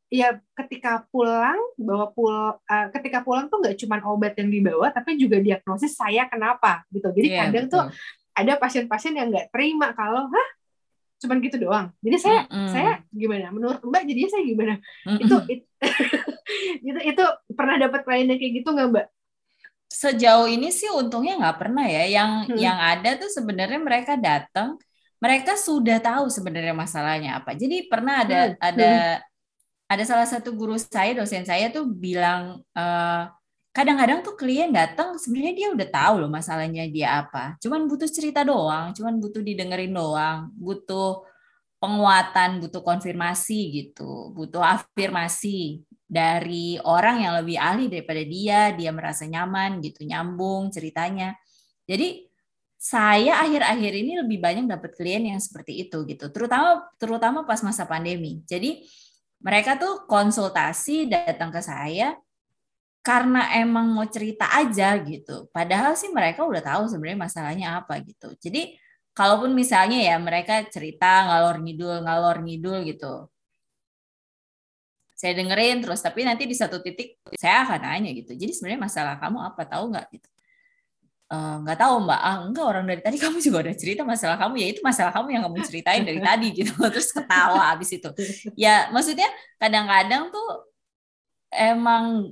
ya 0.08 0.40
ketika 0.56 1.04
pulang 1.12 1.58
bawa 1.76 2.08
pul 2.16 2.32
uh, 2.32 2.86
ketika 2.96 3.20
pulang 3.20 3.52
tuh 3.52 3.60
nggak 3.60 3.76
cuman 3.76 4.00
obat 4.08 4.32
yang 4.40 4.48
dibawa 4.48 4.88
tapi 4.88 5.20
juga 5.20 5.36
diagnosis 5.36 6.00
saya 6.00 6.24
kenapa 6.32 6.88
gitu 6.88 7.12
jadi 7.12 7.28
yeah, 7.28 7.40
kadang 7.44 7.66
betul. 7.68 7.76
tuh 7.76 7.84
ada 8.32 8.52
pasien-pasien 8.56 9.12
yang 9.18 9.28
nggak 9.28 9.52
terima 9.52 9.92
kalau 9.92 10.30
hah 10.32 10.48
cuman 11.18 11.36
gitu 11.42 11.56
doang 11.60 11.86
jadi 12.00 12.16
saya 12.16 12.40
mm 12.46 12.54
-hmm. 12.54 12.70
saya 12.72 12.92
gimana 13.10 13.46
menurut 13.50 13.82
mbak 13.82 14.06
jadinya 14.06 14.30
saya 14.32 14.44
gimana 14.46 14.74
mm 14.78 15.08
-hmm. 15.10 15.18
itu 15.18 15.36
it, 15.50 15.60
itu 16.88 17.00
itu 17.04 17.24
pernah 17.52 17.76
dapat 17.76 18.00
klien 18.06 18.30
kayak 18.30 18.52
gitu 18.62 18.68
nggak 18.70 18.88
mbak 18.94 19.06
sejauh 19.88 20.46
ini 20.46 20.68
sih 20.68 20.92
untungnya 20.92 21.40
nggak 21.40 21.58
pernah 21.58 21.88
ya. 21.88 22.04
Yang 22.06 22.30
hmm. 22.52 22.58
yang 22.60 22.78
ada 22.78 23.10
tuh 23.16 23.30
sebenarnya 23.32 23.80
mereka 23.80 24.14
datang, 24.14 24.76
mereka 25.18 25.56
sudah 25.56 25.98
tahu 25.98 26.28
sebenarnya 26.28 26.76
masalahnya 26.76 27.40
apa. 27.42 27.56
Jadi 27.56 27.88
pernah 27.88 28.22
ada 28.22 28.52
hmm. 28.52 28.60
ada 28.60 28.90
hmm. 29.18 29.92
ada 29.92 30.04
salah 30.04 30.28
satu 30.28 30.54
guru 30.54 30.76
saya, 30.76 31.16
dosen 31.16 31.48
saya 31.48 31.72
tuh 31.72 31.88
bilang 31.88 32.60
eh, 32.76 33.22
kadang-kadang 33.72 34.20
tuh 34.20 34.34
klien 34.36 34.68
datang 34.74 35.16
sebenarnya 35.16 35.54
dia 35.54 35.68
udah 35.72 35.88
tahu 35.88 36.14
loh 36.22 36.30
masalahnya 36.30 36.84
dia 36.92 37.24
apa. 37.24 37.56
Cuman 37.58 37.88
butuh 37.88 38.08
cerita 38.10 38.44
doang, 38.44 38.92
cuman 38.92 39.16
butuh 39.18 39.40
didengerin 39.40 39.94
doang, 39.96 40.52
butuh 40.54 41.24
penguatan, 41.78 42.58
butuh 42.58 42.82
konfirmasi 42.82 43.60
gitu, 43.70 44.34
butuh 44.34 44.60
afirmasi 44.62 45.86
dari 46.08 46.80
orang 46.80 47.20
yang 47.20 47.34
lebih 47.44 47.60
ahli 47.60 47.92
daripada 47.92 48.22
dia, 48.24 48.72
dia 48.72 48.90
merasa 48.96 49.28
nyaman 49.28 49.84
gitu, 49.84 50.08
nyambung 50.08 50.72
ceritanya. 50.72 51.36
Jadi 51.84 52.24
saya 52.80 53.44
akhir-akhir 53.44 53.92
ini 53.92 54.12
lebih 54.24 54.40
banyak 54.40 54.64
dapat 54.64 54.96
klien 54.96 55.20
yang 55.20 55.36
seperti 55.38 55.84
itu 55.84 56.08
gitu, 56.08 56.32
terutama 56.32 56.88
terutama 56.96 57.44
pas 57.44 57.60
masa 57.60 57.84
pandemi. 57.84 58.40
Jadi 58.48 58.88
mereka 59.44 59.76
tuh 59.76 60.08
konsultasi 60.08 61.12
datang 61.12 61.52
ke 61.52 61.60
saya 61.60 62.16
karena 63.04 63.54
emang 63.60 63.92
mau 63.92 64.06
cerita 64.08 64.48
aja 64.48 64.96
gitu. 65.04 65.46
Padahal 65.52 65.94
sih 65.94 66.08
mereka 66.10 66.42
udah 66.48 66.62
tahu 66.64 66.88
sebenarnya 66.88 67.20
masalahnya 67.20 67.68
apa 67.84 68.00
gitu. 68.02 68.32
Jadi 68.40 68.74
kalaupun 69.18 69.50
misalnya 69.52 69.98
ya 69.98 70.16
mereka 70.22 70.62
cerita 70.70 71.26
ngalor 71.26 71.58
ngidul 71.58 72.06
ngalor 72.06 72.38
ngidul 72.46 72.78
gitu 72.86 73.26
saya 75.18 75.34
dengerin 75.34 75.82
terus 75.82 75.98
tapi 75.98 76.22
nanti 76.22 76.46
di 76.46 76.54
satu 76.54 76.78
titik 76.78 77.18
saya 77.34 77.66
akan 77.66 77.80
nanya 77.82 78.14
gitu. 78.14 78.38
Jadi 78.38 78.54
sebenarnya 78.54 78.86
masalah 78.86 79.14
kamu 79.18 79.38
apa 79.42 79.62
tahu 79.66 79.84
nggak 79.90 80.06
gitu? 80.14 80.28
Eh, 81.28 81.56
nggak 81.66 81.74
uh, 81.74 81.80
tahu 81.82 81.94
mbak. 82.06 82.20
Ah 82.22 82.36
enggak 82.46 82.64
orang 82.70 82.84
dari 82.86 83.02
tadi 83.02 83.18
kamu 83.26 83.42
juga 83.42 83.66
udah 83.66 83.74
cerita 83.74 84.06
masalah 84.06 84.38
kamu. 84.38 84.54
Ya 84.62 84.68
itu 84.70 84.80
masalah 84.80 85.10
kamu 85.10 85.28
yang 85.34 85.42
kamu 85.50 85.58
ceritain 85.66 86.02
dari 86.06 86.20
tadi 86.22 86.46
gitu. 86.54 86.70
Terus 86.94 87.10
ketawa 87.10 87.74
abis 87.74 87.90
itu. 87.98 88.10
Ya 88.54 88.86
maksudnya 88.94 89.26
kadang-kadang 89.58 90.30
tuh 90.30 90.70
emang 91.50 92.30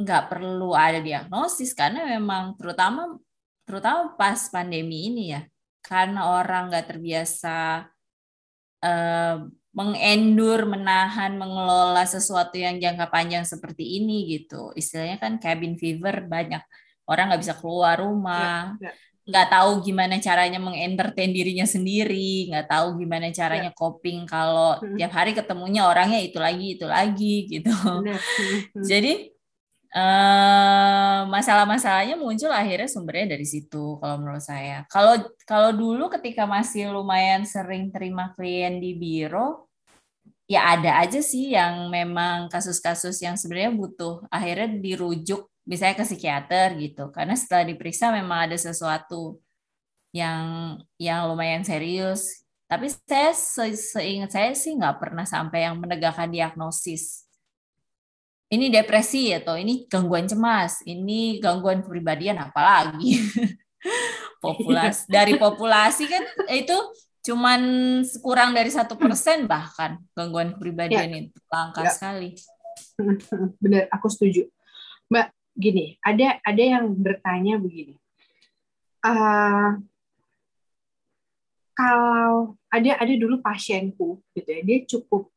nggak 0.00 0.32
perlu 0.32 0.72
ada 0.72 1.04
diagnosis 1.04 1.74
karena 1.76 2.06
memang 2.08 2.56
terutama 2.56 3.20
terutama 3.68 4.16
pas 4.16 4.48
pandemi 4.48 5.12
ini 5.12 5.36
ya. 5.36 5.44
Karena 5.84 6.24
orang 6.40 6.72
nggak 6.72 6.88
terbiasa 6.88 7.84
uh, 8.80 9.36
mengendur, 9.72 10.64
menahan, 10.64 11.36
mengelola 11.36 12.02
sesuatu 12.08 12.56
yang 12.56 12.80
jangka 12.80 13.12
panjang 13.12 13.44
seperti 13.44 14.00
ini 14.00 14.26
gitu. 14.38 14.72
Istilahnya 14.74 15.20
kan 15.20 15.36
cabin 15.38 15.76
fever 15.76 16.24
banyak 16.26 16.62
orang 17.08 17.32
nggak 17.32 17.42
bisa 17.44 17.54
keluar 17.56 18.00
rumah, 18.00 18.76
ya, 18.80 18.90
ya. 18.90 18.92
nggak 19.28 19.46
tahu 19.48 19.70
gimana 19.84 20.20
caranya 20.20 20.60
mengentertain 20.60 21.32
dirinya 21.32 21.64
sendiri, 21.68 22.52
nggak 22.52 22.68
tahu 22.68 23.00
gimana 23.00 23.32
caranya 23.32 23.72
ya. 23.72 23.76
coping 23.76 24.28
kalau 24.28 24.76
hmm. 24.80 24.96
tiap 24.96 25.12
hari 25.16 25.32
ketemunya 25.32 25.88
orangnya 25.88 26.20
itu 26.20 26.36
lagi 26.40 26.66
itu 26.76 26.86
lagi 26.88 27.36
gitu. 27.48 27.72
Hmm, 27.72 28.12
hmm. 28.12 28.84
Jadi 28.84 29.37
masalah-masalahnya 31.28 32.20
muncul 32.20 32.52
akhirnya 32.52 32.88
sumbernya 32.90 33.36
dari 33.36 33.46
situ 33.48 33.96
kalau 34.00 34.20
menurut 34.20 34.44
saya. 34.44 34.84
Kalau 34.92 35.16
kalau 35.48 35.72
dulu 35.72 36.12
ketika 36.12 36.44
masih 36.44 36.92
lumayan 36.92 37.48
sering 37.48 37.88
terima 37.88 38.32
klien 38.36 38.76
di 38.80 38.92
biro, 38.96 39.68
ya 40.48 40.76
ada 40.76 41.00
aja 41.00 41.20
sih 41.24 41.52
yang 41.56 41.88
memang 41.88 42.48
kasus-kasus 42.52 43.16
yang 43.24 43.36
sebenarnya 43.40 43.72
butuh 43.72 44.24
akhirnya 44.32 44.76
dirujuk 44.80 45.48
misalnya 45.68 45.96
ke 46.00 46.04
psikiater 46.08 46.76
gitu. 46.80 47.08
Karena 47.12 47.36
setelah 47.36 47.64
diperiksa 47.68 48.12
memang 48.12 48.48
ada 48.48 48.56
sesuatu 48.60 49.40
yang 50.12 50.76
yang 51.00 51.28
lumayan 51.28 51.64
serius. 51.64 52.44
Tapi 52.68 52.92
saya 52.92 53.32
se 53.32 53.72
seingat 53.96 54.36
saya 54.36 54.52
sih 54.52 54.76
nggak 54.76 55.00
pernah 55.00 55.24
sampai 55.24 55.64
yang 55.64 55.80
menegakkan 55.80 56.28
diagnosis 56.28 57.27
ini 58.48 58.72
depresi 58.72 59.32
atau 59.36 59.60
ini 59.60 59.84
gangguan 59.88 60.24
cemas 60.24 60.80
ini 60.88 61.36
gangguan 61.36 61.84
kepribadian 61.84 62.40
apalagi 62.40 63.20
populasi 64.44 65.04
dari 65.08 65.36
populasi 65.36 66.08
kan 66.08 66.24
itu 66.52 66.76
cuman 67.28 67.60
kurang 68.24 68.56
dari 68.56 68.72
satu 68.72 68.96
persen 68.96 69.44
bahkan 69.44 70.00
gangguan 70.16 70.56
kepribadian 70.56 71.08
ya. 71.12 71.18
itu 71.28 71.38
langka 71.52 71.84
ya. 71.84 71.92
sekali. 71.92 72.32
Benar, 73.62 73.90
aku 73.92 74.08
setuju. 74.08 74.48
Mbak, 75.12 75.26
gini, 75.52 76.00
ada 76.00 76.40
ada 76.40 76.62
yang 76.62 76.88
bertanya 76.96 77.60
begini. 77.60 78.00
Uh, 79.04 79.76
kalau 81.76 82.56
ada 82.72 82.96
ada 82.96 83.14
dulu 83.14 83.44
pasienku 83.44 84.24
gitu 84.32 84.48
ya, 84.48 84.60
dia 84.64 84.78
cukup 84.88 85.28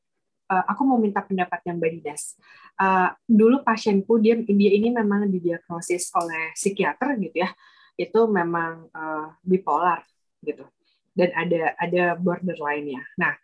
uh, 0.52 0.64
aku 0.68 0.84
mau 0.84 1.00
minta 1.00 1.24
pendapat 1.24 1.64
yang 1.64 1.80
Mbak 1.80 1.92
Didas. 1.96 2.36
Uh, 2.76 3.16
dulu 3.24 3.64
pasienku 3.64 4.20
dia 4.20 4.36
dia 4.36 4.72
ini 4.76 4.92
memang 4.92 5.32
didiagnosis 5.32 6.12
oleh 6.12 6.52
psikiater 6.52 7.16
gitu 7.24 7.48
ya. 7.48 7.50
Itu 7.96 8.28
memang 8.28 8.92
uh, 8.92 9.32
bipolar 9.40 10.04
gitu 10.44 10.68
dan 11.16 11.30
ada 11.36 11.76
ada 11.76 12.04
borderline-nya. 12.16 13.04
Nah, 13.20 13.36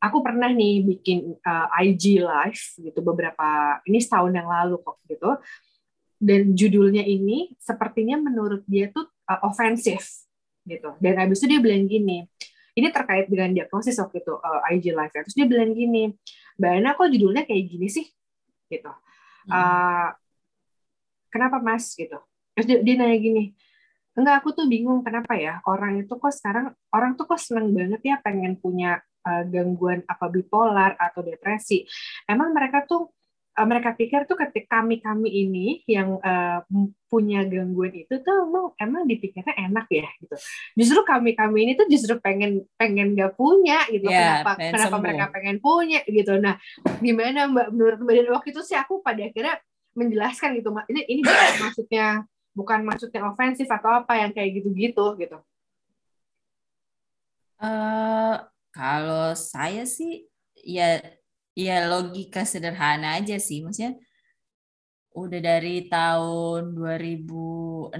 aku 0.00 0.24
pernah 0.24 0.48
nih 0.50 0.84
bikin 0.84 1.36
uh, 1.44 1.68
IG 1.80 2.24
live 2.24 2.62
gitu 2.80 3.00
beberapa 3.04 3.78
ini 3.84 4.00
setahun 4.00 4.32
yang 4.32 4.48
lalu 4.48 4.80
kok 4.80 4.98
gitu. 5.08 5.30
Dan 6.22 6.54
judulnya 6.54 7.02
ini 7.02 7.50
sepertinya 7.58 8.14
menurut 8.14 8.62
dia 8.70 8.88
tuh 8.94 9.10
uh, 9.26 9.40
ofensif 9.42 10.24
gitu. 10.62 10.94
Dan 11.02 11.18
habis 11.18 11.42
itu 11.42 11.58
dia 11.58 11.60
bilang 11.60 11.84
gini, 11.90 12.22
ini 12.72 12.88
terkait 12.88 13.28
dengan 13.28 13.52
diagnosis 13.52 14.00
waktu 14.00 14.24
itu 14.24 14.34
uh, 14.36 14.70
IG 14.72 14.96
live. 14.96 15.12
Terus 15.12 15.36
dia 15.36 15.46
bilang 15.48 15.76
gini, 15.76 16.12
Mbak 16.56 16.72
Ana 16.72 16.90
kok 16.96 17.08
judulnya 17.12 17.42
kayak 17.44 17.64
gini 17.68 17.88
sih? 17.92 18.06
Gitu. 18.72 18.92
Uh, 19.50 20.08
kenapa 21.28 21.60
Mas 21.60 21.92
gitu? 21.92 22.16
Terus 22.56 22.66
dia, 22.68 22.78
dia 22.80 22.94
nanya 23.00 23.18
gini, 23.20 23.52
enggak 24.12 24.44
aku 24.44 24.52
tuh 24.52 24.68
bingung 24.68 25.00
kenapa 25.00 25.36
ya 25.40 25.64
orang 25.64 26.04
itu 26.04 26.12
kok 26.12 26.32
sekarang 26.32 26.76
orang 26.92 27.16
tuh 27.16 27.24
kok 27.24 27.40
seneng 27.40 27.72
banget 27.72 28.00
ya 28.04 28.16
pengen 28.20 28.60
punya 28.60 29.00
uh, 29.24 29.44
gangguan 29.48 30.04
apa 30.04 30.28
bipolar 30.28 30.92
atau 31.00 31.24
depresi 31.24 31.88
emang 32.28 32.52
mereka 32.52 32.84
tuh 32.84 33.08
uh, 33.58 33.66
mereka 33.68 33.92
pikir 33.92 34.24
tuh 34.24 34.36
ketika 34.40 34.80
kami 34.80 35.00
kami 35.04 35.28
ini 35.28 35.66
yang 35.84 36.16
uh, 36.20 36.64
punya 37.12 37.44
gangguan 37.44 37.92
itu 37.92 38.24
tuh 38.24 38.48
emang 38.48 38.72
emang 38.80 39.02
dipikirnya 39.04 39.52
enak 39.68 39.86
ya 39.92 40.08
gitu. 40.24 40.36
Justru 40.80 41.00
kami 41.04 41.36
kami 41.36 41.68
ini 41.68 41.72
tuh 41.76 41.86
justru 41.92 42.16
pengen 42.18 42.64
pengen 42.80 43.12
gak 43.12 43.36
punya 43.36 43.84
gitu. 43.92 44.08
Yeah, 44.08 44.40
kenapa 44.40 44.50
kenapa 44.56 44.88
sembuh. 44.88 45.02
mereka 45.04 45.24
pengen 45.28 45.56
punya 45.60 46.00
gitu. 46.08 46.32
Nah 46.40 46.56
gimana 47.04 47.48
mbak 47.52 47.66
menurut 47.72 47.98
mbak 48.00 48.14
dan 48.16 48.28
waktu 48.32 48.48
itu 48.56 48.62
sih 48.64 48.76
aku 48.78 49.04
pada 49.04 49.20
akhirnya 49.20 49.60
menjelaskan 49.92 50.56
gitu 50.56 50.72
ini 50.88 51.00
ini 51.04 51.20
bukan 51.20 51.52
maksudnya 51.68 52.06
bukan 52.52 52.80
maksudnya 52.84 53.20
ofensif 53.28 53.68
atau 53.68 53.90
apa 54.04 54.12
yang 54.16 54.32
kayak 54.32 54.60
gitu-gitu 54.60 55.04
gitu. 55.20 55.38
Uh, 57.62 58.42
kalau 58.74 59.36
saya 59.38 59.86
sih 59.86 60.26
ya 60.58 60.98
ya 61.52 61.88
logika 61.88 62.44
sederhana 62.44 63.20
aja 63.20 63.36
sih. 63.36 63.64
Maksudnya 63.64 63.96
udah 65.12 65.40
dari 65.44 65.92
tahun 65.92 66.72
2006 66.72 67.92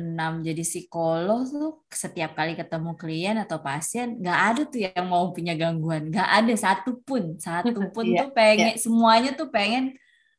jadi 0.49 0.63
psikolog 0.65 1.45
tuh 1.45 1.85
setiap 1.93 2.33
kali 2.33 2.57
ketemu 2.57 2.97
klien 2.97 3.37
atau 3.37 3.61
pasien 3.61 4.17
nggak 4.17 4.39
ada 4.49 4.63
tuh 4.65 4.81
yang 4.89 5.07
mau 5.07 5.29
punya 5.37 5.53
gangguan. 5.53 6.09
Nggak 6.09 6.29
ada 6.29 6.55
satupun. 6.57 7.37
Satupun 7.37 8.05
yeah, 8.09 8.21
tuh 8.25 8.29
pengen 8.33 8.73
yeah. 8.73 8.81
semuanya 8.81 9.31
tuh 9.37 9.53
pengen 9.53 9.93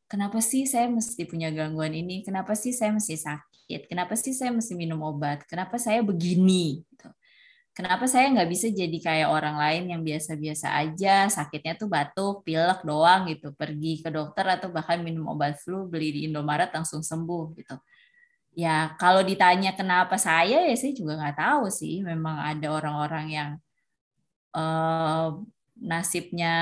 kenapa 0.10 0.42
sih 0.42 0.66
saya 0.66 0.90
mesti 0.90 1.30
punya 1.30 1.54
gangguan 1.54 1.94
ini? 1.94 2.26
Kenapa 2.26 2.58
sih 2.58 2.74
saya 2.74 2.90
mesti 2.90 3.18
sakit? 3.18 3.86
Kenapa 3.90 4.18
sih 4.18 4.34
saya 4.34 4.50
mesti 4.50 4.74
minum 4.74 5.02
obat? 5.06 5.46
Kenapa 5.46 5.78
saya 5.78 6.02
begini? 6.02 6.82
Gitu 6.90 7.10
kenapa 7.74 8.06
saya 8.06 8.30
nggak 8.30 8.50
bisa 8.50 8.70
jadi 8.70 8.98
kayak 9.02 9.30
orang 9.34 9.58
lain 9.58 9.84
yang 9.98 10.02
biasa-biasa 10.06 10.78
aja? 10.78 11.28
Sakitnya 11.28 11.74
tuh 11.76 11.90
batuk 11.90 12.46
pilek 12.46 12.86
doang 12.86 13.26
gitu. 13.28 13.52
Pergi 13.58 14.00
ke 14.00 14.14
dokter 14.14 14.46
atau 14.46 14.70
bahkan 14.70 15.02
minum 15.02 15.26
obat 15.34 15.58
flu 15.60 15.90
beli 15.90 16.14
di 16.14 16.20
Indomaret 16.30 16.70
langsung 16.70 17.02
sembuh 17.02 17.46
gitu. 17.58 17.76
Ya 18.54 18.94
kalau 19.02 19.26
ditanya 19.26 19.74
kenapa 19.74 20.22
saya 20.22 20.62
ya 20.70 20.76
saya 20.78 20.94
juga 20.94 21.18
nggak 21.18 21.38
tahu 21.38 21.66
sih. 21.74 22.06
Memang 22.06 22.38
ada 22.38 22.68
orang-orang 22.70 23.26
yang 23.34 23.50
uh, 24.54 25.42
nasibnya 25.74 26.54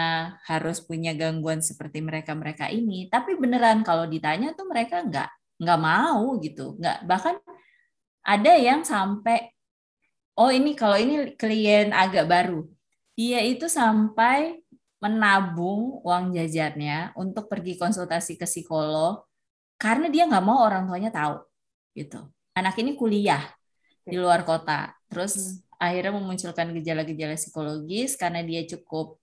harus 0.47 0.79
punya 0.79 1.11
gangguan 1.11 1.59
seperti 1.59 1.99
mereka 1.99 2.31
mereka 2.33 2.71
ini. 2.71 3.11
Tapi 3.11 3.35
beneran 3.35 3.83
kalau 3.83 4.07
ditanya 4.07 4.55
tuh 4.55 4.65
mereka 4.71 5.03
nggak 5.03 5.29
nggak 5.59 5.79
mau 5.83 6.39
gitu. 6.39 6.79
Nggak 6.79 7.03
bahkan 7.03 7.35
ada 8.23 8.53
yang 8.55 8.87
sampai 8.87 9.51
oh 10.37 10.51
ini 10.51 10.75
kalau 10.77 10.97
ini 10.99 11.35
klien 11.35 11.91
agak 11.91 12.27
baru. 12.27 12.67
Dia 13.15 13.43
itu 13.43 13.67
sampai 13.67 14.61
menabung 15.01 15.99
uang 16.05 16.31
jajarnya 16.37 17.17
untuk 17.17 17.49
pergi 17.49 17.73
konsultasi 17.75 18.37
ke 18.37 18.45
psikolog 18.45 19.25
karena 19.81 20.07
dia 20.13 20.29
nggak 20.29 20.45
mau 20.45 20.61
orang 20.61 20.85
tuanya 20.85 21.09
tahu 21.09 21.41
gitu. 21.97 22.21
Anak 22.53 22.77
ini 22.77 22.93
kuliah 22.93 23.41
di 24.05 24.17
luar 24.21 24.45
kota, 24.45 24.93
terus 25.09 25.33
hmm. 25.37 25.81
akhirnya 25.81 26.13
memunculkan 26.13 26.69
gejala-gejala 26.77 27.33
psikologis 27.33 28.13
karena 28.13 28.45
dia 28.45 28.61
cukup 28.69 29.17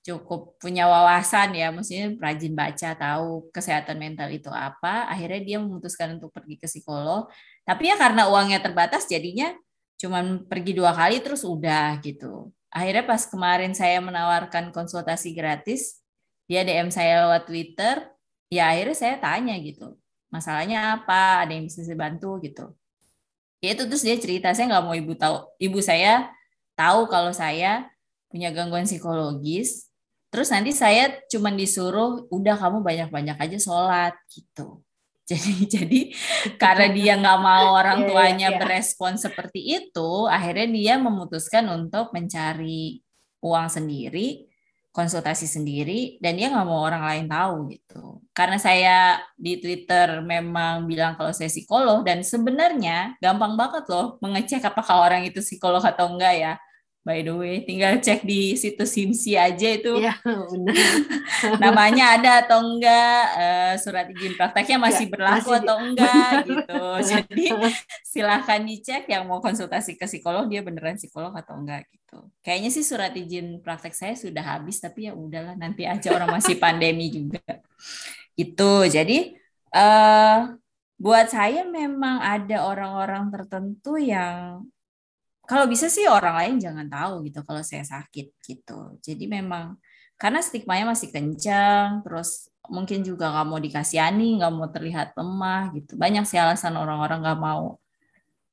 cukup 0.00 0.56
punya 0.56 0.88
wawasan 0.88 1.52
ya, 1.52 1.68
maksudnya 1.68 2.16
rajin 2.16 2.56
baca, 2.56 2.90
tahu 2.96 3.52
kesehatan 3.52 4.00
mental 4.00 4.32
itu 4.32 4.48
apa. 4.48 5.10
Akhirnya 5.12 5.40
dia 5.44 5.56
memutuskan 5.60 6.16
untuk 6.16 6.32
pergi 6.32 6.56
ke 6.56 6.66
psikolog. 6.70 7.28
Tapi 7.68 7.92
ya 7.92 7.96
karena 8.00 8.30
uangnya 8.32 8.64
terbatas, 8.64 9.04
jadinya 9.04 9.52
cuman 10.00 10.48
pergi 10.48 10.72
dua 10.72 10.96
kali 10.96 11.20
terus 11.20 11.44
udah 11.44 12.00
gitu. 12.00 12.48
Akhirnya 12.72 13.04
pas 13.04 13.28
kemarin 13.28 13.76
saya 13.76 14.00
menawarkan 14.00 14.72
konsultasi 14.72 15.36
gratis, 15.36 16.00
dia 16.48 16.64
DM 16.64 16.88
saya 16.88 17.28
lewat 17.28 17.44
Twitter, 17.44 18.08
ya 18.48 18.72
akhirnya 18.72 18.96
saya 18.96 19.14
tanya 19.20 19.54
gitu, 19.60 20.00
masalahnya 20.32 20.96
apa, 20.96 21.44
ada 21.44 21.52
yang 21.52 21.68
bisa 21.68 21.84
saya 21.84 22.00
bantu 22.00 22.40
gitu. 22.40 22.72
Ya 23.60 23.76
itu 23.76 23.84
terus 23.84 24.00
dia 24.00 24.16
cerita, 24.16 24.48
saya 24.56 24.72
nggak 24.72 24.84
mau 24.88 24.96
ibu 24.96 25.12
tahu, 25.12 25.44
ibu 25.60 25.78
saya 25.84 26.32
tahu 26.72 27.04
kalau 27.12 27.34
saya 27.36 27.92
punya 28.32 28.48
gangguan 28.54 28.88
psikologis, 28.88 29.92
terus 30.32 30.48
nanti 30.48 30.72
saya 30.72 31.12
cuman 31.28 31.60
disuruh, 31.60 32.24
udah 32.32 32.56
kamu 32.56 32.80
banyak-banyak 32.80 33.36
aja 33.36 33.58
sholat 33.60 34.14
gitu. 34.32 34.80
Jadi 35.30 35.52
jadi 35.78 36.00
karena 36.58 36.86
dia 36.90 37.12
nggak 37.14 37.40
mau 37.40 37.78
orang 37.78 38.02
iya, 38.02 38.04
iya, 38.04 38.08
tuanya 38.10 38.38
yeah, 38.38 38.50
yeah, 38.50 38.60
berespon 38.60 39.12
seperti 39.14 39.60
itu, 39.62 40.10
akhirnya 40.26 40.68
dia 40.74 40.94
memutuskan 40.98 41.70
untuk 41.70 42.10
mencari 42.10 42.98
uang 43.40 43.66
sendiri, 43.70 44.50
konsultasi 44.90 45.46
sendiri, 45.46 46.18
dan 46.18 46.34
dia 46.34 46.50
nggak 46.50 46.66
mau 46.66 46.82
orang 46.82 47.06
lain 47.06 47.26
tahu 47.30 47.70
gitu. 47.70 48.18
Karena 48.34 48.58
saya 48.58 49.22
di 49.38 49.62
Twitter 49.62 50.18
memang 50.18 50.90
bilang 50.90 51.14
kalau 51.14 51.30
saya 51.30 51.46
psikolog 51.46 52.02
dan 52.02 52.26
sebenarnya 52.26 53.14
gampang 53.22 53.54
banget 53.54 53.86
loh 53.86 54.18
mengecek 54.18 54.66
apakah 54.66 55.06
orang 55.06 55.22
itu 55.24 55.38
psikolog 55.38 55.80
atau 55.80 56.10
enggak 56.10 56.34
ya 56.36 56.54
by 57.00 57.24
the 57.24 57.32
way 57.32 57.64
tinggal 57.64 57.96
cek 57.96 58.28
di 58.28 58.52
situs 58.60 58.92
Simsi 58.92 59.32
aja 59.32 59.68
itu. 59.72 59.96
Ya, 59.96 60.20
benar. 60.20 60.76
namanya 61.64 62.04
ada 62.20 62.30
atau 62.44 62.60
enggak 62.60 63.20
uh, 63.36 63.74
surat 63.80 64.06
izin 64.12 64.36
prakteknya 64.36 64.76
iya, 64.76 64.84
masih 64.84 65.06
ya, 65.08 65.12
berlaku 65.12 65.50
masih 65.50 65.60
atau 65.64 65.76
enggak 65.80 66.32
gitu. 66.50 66.84
Jadi 67.00 67.44
silahkan 68.04 68.60
dicek 68.60 69.08
yang 69.08 69.24
mau 69.24 69.40
konsultasi 69.40 69.96
ke 69.96 70.04
psikolog 70.04 70.44
dia 70.52 70.60
beneran 70.60 71.00
psikolog 71.00 71.32
atau 71.32 71.56
enggak 71.56 71.88
gitu. 71.88 72.28
Kayaknya 72.44 72.70
sih 72.70 72.84
surat 72.84 73.12
izin 73.16 73.64
praktek 73.64 73.96
saya 73.96 74.14
sudah 74.14 74.44
habis 74.44 74.76
tapi 74.78 75.08
ya 75.08 75.16
udahlah 75.16 75.56
nanti 75.56 75.88
aja 75.88 76.12
orang 76.12 76.36
masih 76.36 76.60
pandemi 76.62 77.08
juga. 77.08 77.40
Itu 78.36 78.84
jadi 78.84 79.32
uh, 79.72 80.52
buat 81.00 81.32
saya 81.32 81.64
memang 81.64 82.20
ada 82.20 82.68
orang-orang 82.68 83.32
tertentu 83.32 83.96
yang 83.96 84.68
kalau 85.50 85.66
bisa 85.66 85.90
sih 85.90 86.06
orang 86.06 86.38
lain 86.38 86.54
jangan 86.62 86.86
tahu 86.86 87.26
gitu 87.26 87.42
kalau 87.42 87.58
saya 87.66 87.82
sakit 87.82 88.38
gitu. 88.38 88.94
Jadi 89.02 89.26
memang 89.26 89.74
karena 90.14 90.38
stigmanya 90.38 90.94
masih 90.94 91.10
kencang, 91.10 92.06
terus 92.06 92.54
mungkin 92.70 93.02
juga 93.02 93.34
nggak 93.34 93.46
mau 93.50 93.58
dikasihani, 93.58 94.38
nggak 94.38 94.52
mau 94.54 94.70
terlihat 94.70 95.10
lemah 95.18 95.74
gitu. 95.74 95.98
Banyak 95.98 96.22
sih 96.22 96.38
alasan 96.38 96.78
orang-orang 96.78 97.18
nggak 97.26 97.40
mau 97.42 97.82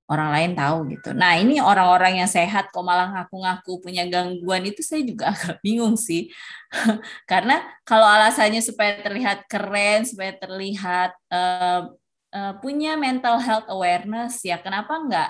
orang 0.09 0.29
lain 0.33 0.51
tahu 0.57 0.77
gitu. 0.89 1.13
Nah 1.13 1.37
ini 1.37 1.61
orang-orang 1.61 2.25
yang 2.25 2.29
sehat 2.31 2.73
kok 2.73 2.81
malah 2.81 3.13
ngaku-ngaku 3.13 3.77
punya 3.77 4.09
gangguan 4.09 4.65
itu 4.65 4.81
saya 4.81 5.05
juga 5.05 5.29
agak 5.37 5.61
bingung 5.61 5.93
sih. 6.01 6.33
Karena 7.29 7.61
kalau 7.85 8.09
alasannya 8.09 8.65
supaya 8.65 8.97
terlihat 9.05 9.45
keren, 9.45 10.01
supaya 10.01 10.33
terlihat 10.33 11.13
uh, 11.29 11.93
uh, 12.33 12.53
punya 12.57 12.97
mental 12.97 13.37
health 13.37 13.69
awareness 13.69 14.41
ya 14.41 14.57
kenapa 14.57 14.97
nggak 14.97 15.29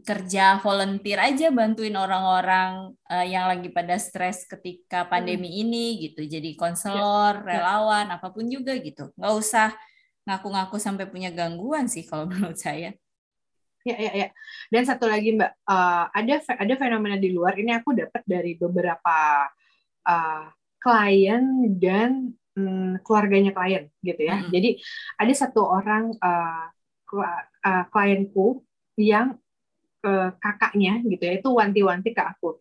kerja 0.00 0.58
volunteer 0.64 1.20
aja 1.20 1.52
bantuin 1.52 1.94
orang-orang 1.94 2.96
uh, 3.06 3.26
yang 3.28 3.44
lagi 3.44 3.68
pada 3.68 4.00
stres 4.00 4.48
ketika 4.48 5.04
pandemi 5.04 5.52
hmm. 5.52 5.62
ini 5.68 5.86
gitu 6.08 6.24
jadi 6.24 6.56
konselor 6.56 7.44
ya, 7.44 7.46
ya. 7.46 7.48
relawan 7.60 8.06
ya. 8.08 8.16
apa 8.16 8.32
pun 8.32 8.48
juga 8.48 8.72
gitu 8.80 9.12
nggak 9.14 9.34
usah 9.36 9.68
ngaku-ngaku 10.24 10.76
sampai 10.80 11.04
punya 11.06 11.28
gangguan 11.28 11.86
sih 11.86 12.08
kalau 12.08 12.24
menurut 12.30 12.56
saya 12.56 12.96
ya 13.82 13.96
ya 13.98 14.12
ya 14.14 14.28
dan 14.70 14.82
satu 14.86 15.10
lagi 15.10 15.34
mbak 15.34 15.58
uh, 15.66 16.06
ada 16.14 16.38
ada 16.38 16.74
fenomena 16.78 17.18
di 17.18 17.34
luar 17.34 17.58
ini 17.58 17.74
aku 17.74 17.98
dapat 17.98 18.22
dari 18.22 18.54
beberapa 18.54 19.50
uh, 20.06 20.46
klien 20.78 21.42
dan 21.82 22.30
um, 22.54 22.94
keluarganya 23.02 23.50
klien 23.50 23.90
gitu 24.00 24.22
ya 24.22 24.38
hmm. 24.38 24.50
jadi 24.54 24.78
ada 25.18 25.34
satu 25.34 25.66
orang 25.66 26.14
uh, 26.22 26.70
klienku 27.90 28.62
yang 28.94 29.41
ke 30.02 30.14
kakaknya 30.42 30.98
gitu 31.06 31.22
ya 31.22 31.38
itu 31.38 31.48
wanti-wanti 31.48 32.10
ke 32.10 32.22
aku 32.22 32.58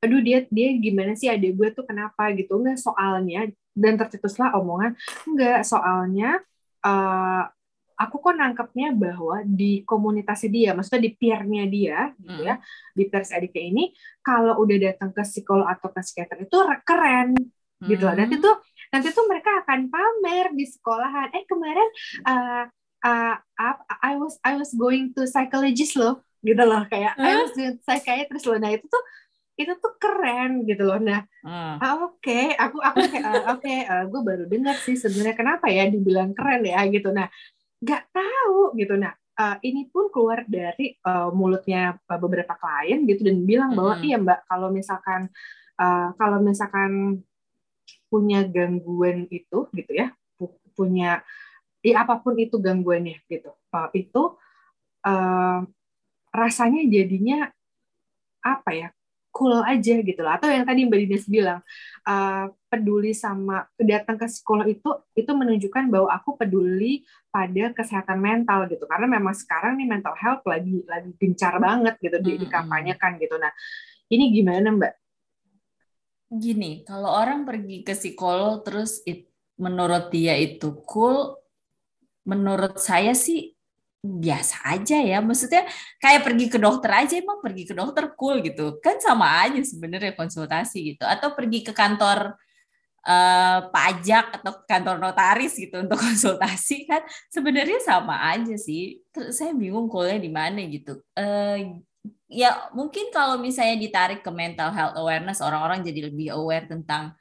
aduh 0.00 0.20
dia 0.24 0.46
dia 0.48 0.72
gimana 0.78 1.12
sih 1.12 1.28
adik 1.28 1.58
gue 1.58 1.68
tuh 1.76 1.84
kenapa 1.84 2.32
gitu 2.32 2.56
enggak 2.56 2.80
soalnya 2.80 3.50
dan 3.76 4.00
tercetuslah 4.00 4.56
omongan 4.56 4.96
enggak 5.28 5.66
soalnya 5.66 6.40
uh, 6.86 7.44
aku 7.98 8.22
kok 8.22 8.38
nangkepnya 8.38 8.94
bahwa 8.94 9.42
di 9.42 9.82
komunitasnya 9.82 10.50
dia, 10.54 10.70
maksudnya 10.70 11.02
di 11.10 11.12
peernya 11.18 11.64
dia, 11.66 11.98
gitu 12.22 12.40
ya, 12.46 12.54
hmm. 12.54 12.94
di 12.94 13.04
peers 13.10 13.34
adiknya 13.34 13.64
ini, 13.74 13.84
kalau 14.22 14.54
udah 14.62 14.78
datang 14.78 15.10
ke 15.10 15.22
psikolog 15.26 15.66
atau 15.66 15.90
ke 15.90 16.00
psikiater 16.06 16.46
itu 16.46 16.58
keren, 16.86 17.34
hmm. 17.34 17.88
gitu 17.90 18.06
loh. 18.06 18.14
Nanti 18.14 18.38
hmm. 18.38 18.44
tuh, 18.46 18.54
nanti 18.94 19.08
tuh 19.10 19.26
mereka 19.26 19.50
akan 19.66 19.90
pamer 19.90 20.46
di 20.54 20.64
sekolahan. 20.70 21.28
Eh 21.34 21.44
kemarin, 21.50 21.88
uh, 22.22 22.64
uh, 23.02 23.36
I 23.98 24.14
was 24.14 24.38
I 24.46 24.54
was 24.54 24.70
going 24.78 25.10
to 25.18 25.26
psychologist 25.26 25.98
loh, 25.98 26.22
gitu 26.42 26.62
loh 26.62 26.82
kayak 26.86 27.14
huh? 27.18 27.24
I 27.26 27.32
was 27.42 27.52
saya 27.82 28.00
kayak 28.02 28.30
terus 28.30 28.44
loh 28.46 28.58
nah 28.58 28.70
itu 28.70 28.86
tuh 28.86 29.04
itu 29.58 29.74
tuh 29.82 29.94
keren 29.98 30.62
gitu 30.64 30.86
loh 30.86 31.02
nah 31.02 31.26
uh. 31.42 31.76
oke 32.06 32.22
okay. 32.22 32.54
aku 32.54 32.78
aku 32.78 32.98
kayak 33.10 33.26
uh, 33.26 33.34
oke 33.34 33.60
okay, 33.62 33.78
uh, 33.90 34.04
gue 34.06 34.20
baru 34.22 34.44
dengar 34.46 34.76
sih 34.78 34.94
sebenarnya 34.94 35.34
kenapa 35.34 35.66
ya 35.66 35.90
dibilang 35.90 36.30
keren 36.30 36.62
ya 36.62 36.86
gitu 36.86 37.10
nah 37.10 37.26
nggak 37.82 38.02
tahu 38.14 38.78
gitu 38.78 38.94
nah 38.94 39.14
uh, 39.38 39.56
ini 39.66 39.90
pun 39.90 40.10
keluar 40.14 40.46
dari 40.46 40.94
uh, 41.02 41.34
mulutnya 41.34 41.98
beberapa 42.06 42.54
klien 42.54 43.02
gitu 43.06 43.26
dan 43.26 43.42
bilang 43.42 43.74
bahwa 43.74 43.98
iya 44.02 44.18
mbak 44.18 44.46
kalau 44.46 44.70
misalkan 44.70 45.26
uh, 45.78 46.14
kalau 46.14 46.38
misalkan 46.38 47.22
punya 48.06 48.46
gangguan 48.46 49.26
itu 49.30 49.66
gitu 49.74 49.92
ya 49.94 50.14
punya 50.78 51.22
ya 51.82 52.06
apa 52.06 52.18
pun 52.22 52.34
itu 52.38 52.58
gangguannya 52.58 53.22
gitu 53.26 53.54
uh, 53.74 53.90
itu 53.94 54.22
uh, 55.06 55.60
rasanya 56.38 56.86
jadinya 56.86 57.50
apa 58.42 58.70
ya 58.72 58.88
cool 59.38 59.62
aja 59.62 59.94
gitu 60.02 60.18
loh. 60.18 60.34
Atau 60.34 60.50
yang 60.50 60.66
tadi 60.66 60.82
Mbak 60.82 60.98
Dinas 61.06 61.26
bilang 61.30 61.60
uh, 62.02 62.50
peduli 62.66 63.14
sama 63.14 63.70
datang 63.78 64.18
ke 64.18 64.26
psikolog 64.26 64.66
itu 64.66 64.90
itu 65.14 65.30
menunjukkan 65.30 65.86
bahwa 65.86 66.10
aku 66.10 66.34
peduli 66.34 67.06
pada 67.30 67.70
kesehatan 67.70 68.18
mental 68.18 68.66
gitu. 68.66 68.82
Karena 68.90 69.06
memang 69.06 69.38
sekarang 69.38 69.78
nih 69.78 69.86
mental 69.86 70.18
health 70.18 70.42
lagi 70.42 70.82
lagi 70.90 71.14
gencar 71.22 71.62
banget 71.62 71.94
gitu 72.02 72.18
di, 72.18 72.32
dikampanyekan 72.42 73.22
gitu. 73.22 73.38
Nah 73.38 73.52
ini 74.10 74.34
gimana 74.34 74.74
Mbak? 74.74 74.94
Gini 76.28 76.82
kalau 76.82 77.14
orang 77.14 77.46
pergi 77.46 77.86
ke 77.86 77.94
psikolog 77.94 78.66
terus 78.66 79.00
it, 79.06 79.30
menurut 79.56 80.10
dia 80.10 80.34
itu 80.36 80.82
cool 80.84 81.38
menurut 82.28 82.76
saya 82.76 83.16
sih 83.16 83.57
biasa 84.02 84.62
aja 84.78 84.98
ya. 85.02 85.18
Maksudnya 85.18 85.66
kayak 85.98 86.22
pergi 86.26 86.46
ke 86.50 86.58
dokter 86.58 86.90
aja 86.94 87.14
emang 87.18 87.42
pergi 87.42 87.64
ke 87.66 87.74
dokter 87.74 88.14
cool 88.14 88.40
gitu. 88.42 88.78
Kan 88.78 89.02
sama 89.02 89.46
aja 89.46 89.58
sebenarnya 89.62 90.14
konsultasi 90.14 90.94
gitu. 90.94 91.04
Atau 91.04 91.34
pergi 91.34 91.66
ke 91.66 91.72
kantor 91.74 92.38
uh, 93.06 93.58
pajak 93.70 94.42
atau 94.42 94.52
kantor 94.66 94.96
notaris 95.02 95.54
gitu 95.58 95.82
untuk 95.82 95.98
konsultasi 96.06 96.86
kan 96.86 97.02
sebenarnya 97.32 97.82
sama 97.82 98.22
aja 98.30 98.54
sih. 98.54 99.02
Terus 99.10 99.34
saya 99.38 99.52
bingung 99.54 99.90
coolnya 99.90 100.18
di 100.22 100.30
mana 100.30 100.62
gitu. 100.66 101.02
Uh, 101.18 101.82
ya 102.28 102.68
mungkin 102.76 103.08
kalau 103.08 103.40
misalnya 103.40 103.80
ditarik 103.80 104.20
ke 104.20 104.28
mental 104.28 104.68
health 104.70 104.94
awareness 105.00 105.40
orang-orang 105.40 105.80
jadi 105.80 106.12
lebih 106.12 106.36
aware 106.36 106.68
tentang 106.68 107.16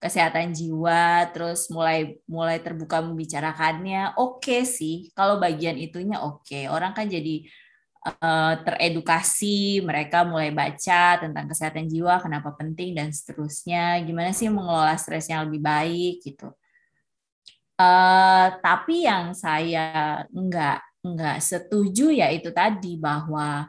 kesehatan 0.00 0.56
jiwa 0.56 1.28
terus 1.30 1.68
mulai 1.68 2.16
mulai 2.24 2.56
terbuka 2.58 3.04
membicarakannya 3.04 4.16
oke 4.16 4.40
okay 4.40 4.64
sih. 4.64 5.12
Kalau 5.12 5.36
bagian 5.36 5.76
itunya 5.76 6.16
oke. 6.18 6.48
Okay. 6.48 6.72
orang 6.72 6.96
kan 6.96 7.04
jadi 7.04 7.44
uh, 8.08 8.54
teredukasi 8.64 9.84
mereka 9.84 10.24
mulai 10.24 10.50
baca 10.56 11.20
tentang 11.20 11.44
kesehatan 11.46 11.84
jiwa 11.84 12.16
kenapa 12.24 12.56
penting 12.56 12.96
dan 12.96 13.12
seterusnya. 13.12 14.00
Gimana 14.08 14.32
sih 14.32 14.48
mengelola 14.48 14.96
stresnya 14.96 15.44
lebih 15.44 15.60
baik 15.60 16.24
gitu. 16.24 16.48
Uh, 17.76 18.56
tapi 18.60 19.04
yang 19.04 19.32
saya 19.36 20.24
enggak 20.32 20.84
enggak 21.00 21.40
setuju 21.40 22.12
ya 22.12 22.28
itu 22.28 22.52
tadi 22.52 23.00
bahwa 23.00 23.68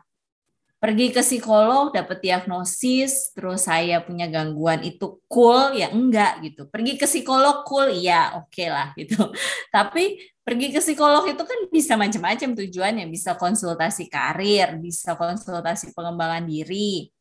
pergi 0.82 1.13
ke 1.13 1.22
psikolog 1.22 1.94
dapat 1.94 2.26
diagnosis 2.26 3.30
terus 3.38 3.70
saya 3.70 4.02
punya 4.02 4.26
gangguan 4.26 4.82
itu 4.82 5.22
cool 5.30 5.78
ya 5.78 5.94
enggak 5.94 6.41
gitu. 6.41 6.65
Pergi 6.65 6.98
ke 6.98 7.06
psikolog 7.06 7.62
cool 7.70 7.94
iya 7.94 8.34
oke 8.41 8.50
okay 8.50 8.67
lah 8.74 8.89
gitu. 8.98 9.22
Tapi 9.76 10.17
pergi 10.41 10.74
ke 10.74 10.82
psikolog 10.82 11.30
itu 11.30 11.44
kan 11.46 11.60
bisa 11.70 11.94
macam-macam 11.94 12.58
tujuannya. 12.58 13.06
Bisa 13.13 13.38
konsultasi 13.38 14.10
karir 14.10 14.82
bisa 14.82 15.13
konsultasi 15.13 15.94
pengembangan 15.94 16.50
diri 16.50 17.13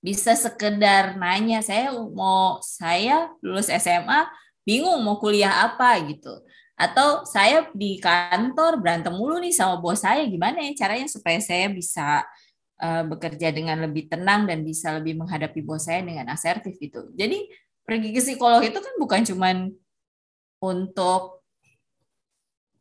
bisa 0.00 0.32
sekedar 0.32 1.20
nanya 1.20 1.60
saya 1.60 1.92
mau 1.92 2.58
saya 2.64 3.28
lulus 3.44 3.68
SMA 3.68 4.26
bingung 4.64 4.98
mau 5.04 5.20
kuliah 5.20 5.68
apa? 5.68 5.94
gitu. 6.08 6.32
Atau 6.80 7.28
saya 7.28 7.68
di 7.76 8.00
kantor 8.00 8.80
berantem 8.80 9.12
mulu 9.12 9.36
nih 9.36 9.52
sama 9.52 9.76
bos 9.76 10.00
saya 10.00 10.24
gimana 10.24 10.64
ya 10.64 10.72
caranya 10.72 11.04
supaya 11.12 11.36
saya 11.36 11.68
bisa 11.68 12.24
uh, 12.80 13.04
bekerja 13.06 13.52
dengan 13.52 13.78
lebih 13.84 14.08
tenang 14.08 14.48
dan 14.48 14.64
bisa 14.64 14.96
lebih 14.96 15.20
menghadapi 15.20 15.60
bos 15.60 15.86
saya 15.86 16.00
dengan 16.00 16.32
asertif 16.32 16.80
gitu. 16.80 17.12
Jadi 17.14 17.46
pergi 17.84 18.08
ke 18.10 18.20
psikolog 18.24 18.64
itu 18.64 18.78
kan 18.80 18.94
bukan 18.96 19.20
cuman 19.28 19.56
untuk 20.64 21.44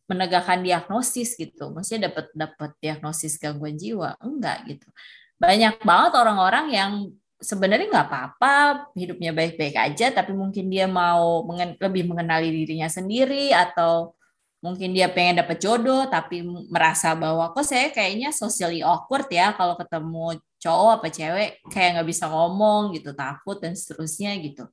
menegakkan 0.10 0.66
diagnosis 0.66 1.38
gitu. 1.38 1.70
Maksudnya 1.70 2.10
dapat 2.10 2.34
dapat 2.34 2.72
diagnosis 2.82 3.38
gangguan 3.38 3.78
jiwa, 3.78 4.18
enggak 4.24 4.66
gitu. 4.66 4.90
Banyak 5.38 5.86
banget 5.86 6.14
orang-orang 6.18 6.66
yang 6.74 6.92
sebenarnya 7.40 7.88
nggak 7.88 8.08
apa-apa, 8.12 8.56
hidupnya 8.98 9.32
baik-baik 9.32 9.78
aja, 9.78 10.12
tapi 10.12 10.36
mungkin 10.36 10.68
dia 10.68 10.90
mau 10.90 11.48
mengen 11.48 11.80
lebih 11.80 12.04
mengenali 12.10 12.52
dirinya 12.52 12.92
sendiri 12.92 13.56
atau 13.56 14.19
mungkin 14.60 14.92
dia 14.92 15.08
pengen 15.08 15.40
dapet 15.40 15.64
jodoh 15.64 16.04
tapi 16.12 16.44
merasa 16.68 17.16
bahwa 17.16 17.56
kok 17.56 17.64
saya 17.64 17.92
kayaknya 17.96 18.36
socially 18.36 18.84
awkward 18.84 19.32
ya 19.32 19.56
kalau 19.56 19.80
ketemu 19.80 20.36
cowok 20.60 20.92
apa 21.00 21.08
cewek 21.08 21.50
kayak 21.72 21.90
nggak 21.96 22.08
bisa 22.12 22.28
ngomong 22.28 22.92
gitu 22.92 23.16
takut 23.16 23.58
dan 23.64 23.74
seterusnya 23.74 24.36
gitu. 24.44 24.68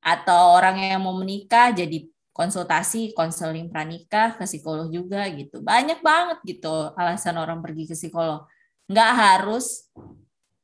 Atau 0.00 0.56
orang 0.56 0.80
yang 0.80 1.04
mau 1.04 1.12
menikah 1.12 1.68
jadi 1.76 2.08
konsultasi 2.32 3.12
konseling 3.12 3.68
pranikah 3.68 4.40
ke 4.40 4.48
psikolog 4.48 4.88
juga 4.88 5.28
gitu. 5.28 5.60
Banyak 5.60 6.00
banget 6.00 6.40
gitu 6.48 6.96
alasan 6.96 7.36
orang 7.36 7.60
pergi 7.60 7.84
ke 7.84 7.92
psikolog. 7.92 8.48
Nggak 8.88 9.10
harus 9.12 9.92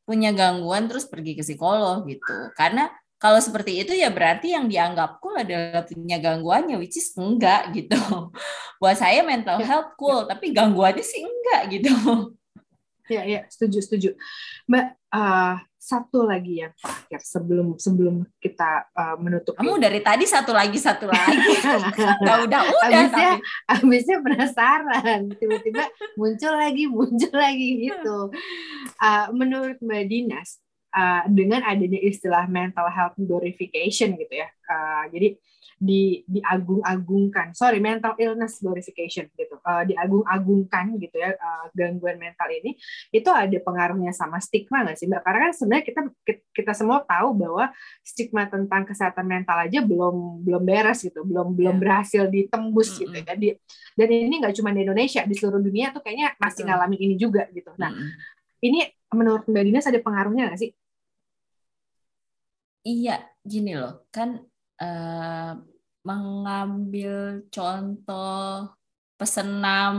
punya 0.08 0.32
gangguan 0.32 0.88
terus 0.88 1.04
pergi 1.04 1.36
ke 1.36 1.44
psikolog 1.44 2.08
gitu. 2.08 2.48
Karena 2.56 2.88
kalau 3.16 3.40
seperti 3.40 3.80
itu 3.80 3.96
ya 3.96 4.12
berarti 4.12 4.52
yang 4.52 4.68
dianggap 4.68 5.24
cool 5.24 5.40
adalah 5.40 5.88
punya 5.88 6.20
gangguannya 6.20 6.76
which 6.76 7.00
is 7.00 7.12
enggak 7.16 7.72
gitu. 7.72 7.96
Buat 8.80 9.00
saya 9.00 9.24
mental 9.24 9.56
ya, 9.60 9.66
health 9.72 9.96
cool 9.96 10.28
ya. 10.28 10.36
tapi 10.36 10.52
gangguannya 10.52 11.04
sih 11.04 11.24
enggak 11.24 11.62
gitu. 11.72 11.92
Ya 13.06 13.22
ya 13.22 13.46
setuju 13.46 13.78
setuju. 13.86 14.10
Mbak 14.66 14.86
uh, 15.14 15.62
satu 15.78 16.26
lagi 16.26 16.58
yang 16.66 16.74
terakhir 16.74 17.22
sebelum 17.22 17.78
sebelum 17.78 18.26
kita 18.42 18.90
uh, 18.90 19.14
menutup 19.22 19.54
kamu 19.54 19.78
dari 19.78 20.02
tadi 20.02 20.26
satu 20.26 20.50
lagi 20.50 20.74
satu 20.74 21.06
lagi. 21.06 21.54
Nggak 22.26 22.38
udah 22.50 22.60
udah 22.66 22.90
abisnya 22.90 23.30
tapi... 23.38 23.78
abisnya 23.78 24.18
penasaran. 24.18 25.20
Tiba-tiba 25.38 25.86
muncul 26.18 26.52
lagi 26.58 26.84
muncul 26.90 27.34
lagi 27.38 27.68
gitu. 27.86 28.34
Uh, 28.98 29.26
menurut 29.30 29.78
mbak 29.78 30.10
Dinas 30.10 30.58
uh, 30.96 31.22
dengan 31.28 31.60
adanya 31.62 32.00
istilah 32.00 32.48
mental 32.48 32.88
health 32.88 33.16
glorification 33.20 34.16
gitu 34.16 34.34
ya. 34.40 34.48
Uh, 34.64 35.04
jadi 35.12 35.36
di 35.76 36.24
diagung-agungkan, 36.24 37.52
sorry 37.52 37.84
mental 37.84 38.16
illness 38.16 38.64
glorification 38.64 39.28
gitu, 39.36 39.60
uh, 39.60 39.84
diagung-agungkan 39.84 40.96
gitu 40.96 41.20
ya 41.20 41.36
uh, 41.36 41.68
gangguan 41.76 42.16
mental 42.16 42.48
ini 42.48 42.80
itu 43.12 43.28
ada 43.28 43.60
pengaruhnya 43.60 44.08
sama 44.16 44.40
stigma 44.40 44.88
nggak 44.88 44.96
sih 44.96 45.04
mbak? 45.04 45.20
Karena 45.20 45.38
kan 45.44 45.52
sebenarnya 45.52 45.84
kita 45.84 46.00
kita 46.56 46.72
semua 46.72 47.04
tahu 47.04 47.36
bahwa 47.36 47.68
stigma 48.00 48.48
tentang 48.48 48.88
kesehatan 48.88 49.28
mental 49.28 49.68
aja 49.68 49.84
belum 49.84 50.40
belum 50.48 50.62
beres 50.64 51.04
gitu, 51.04 51.20
belum 51.28 51.52
belum 51.52 51.76
ya. 51.76 51.80
berhasil 51.84 52.22
ditembus 52.24 52.88
mm 52.88 52.94
-hmm. 52.96 53.00
gitu 53.04 53.16
ya. 53.20 53.34
Di, 53.36 53.48
dan 54.00 54.08
ini 54.08 54.34
nggak 54.40 54.54
cuma 54.56 54.72
di 54.72 54.80
Indonesia, 54.80 55.28
di 55.28 55.34
seluruh 55.36 55.60
dunia 55.60 55.92
tuh 55.92 56.00
kayaknya 56.00 56.32
masih 56.40 56.64
ngalamin 56.64 57.00
ini 57.04 57.14
juga 57.20 57.44
gitu. 57.52 57.68
Nah, 57.76 57.92
mm 57.92 58.00
-hmm. 58.00 58.64
ini 58.64 58.80
menurut 59.12 59.44
Mbak 59.44 59.64
Dinas 59.68 59.84
ada 59.84 60.00
pengaruhnya 60.00 60.48
nggak 60.48 60.60
sih 60.60 60.72
Iya, 62.86 63.12
gini 63.50 63.70
loh, 63.80 64.06
kan 64.14 64.28
uh, 64.82 65.52
mengambil 66.06 67.42
contoh 67.50 68.70
pesenam 69.18 69.94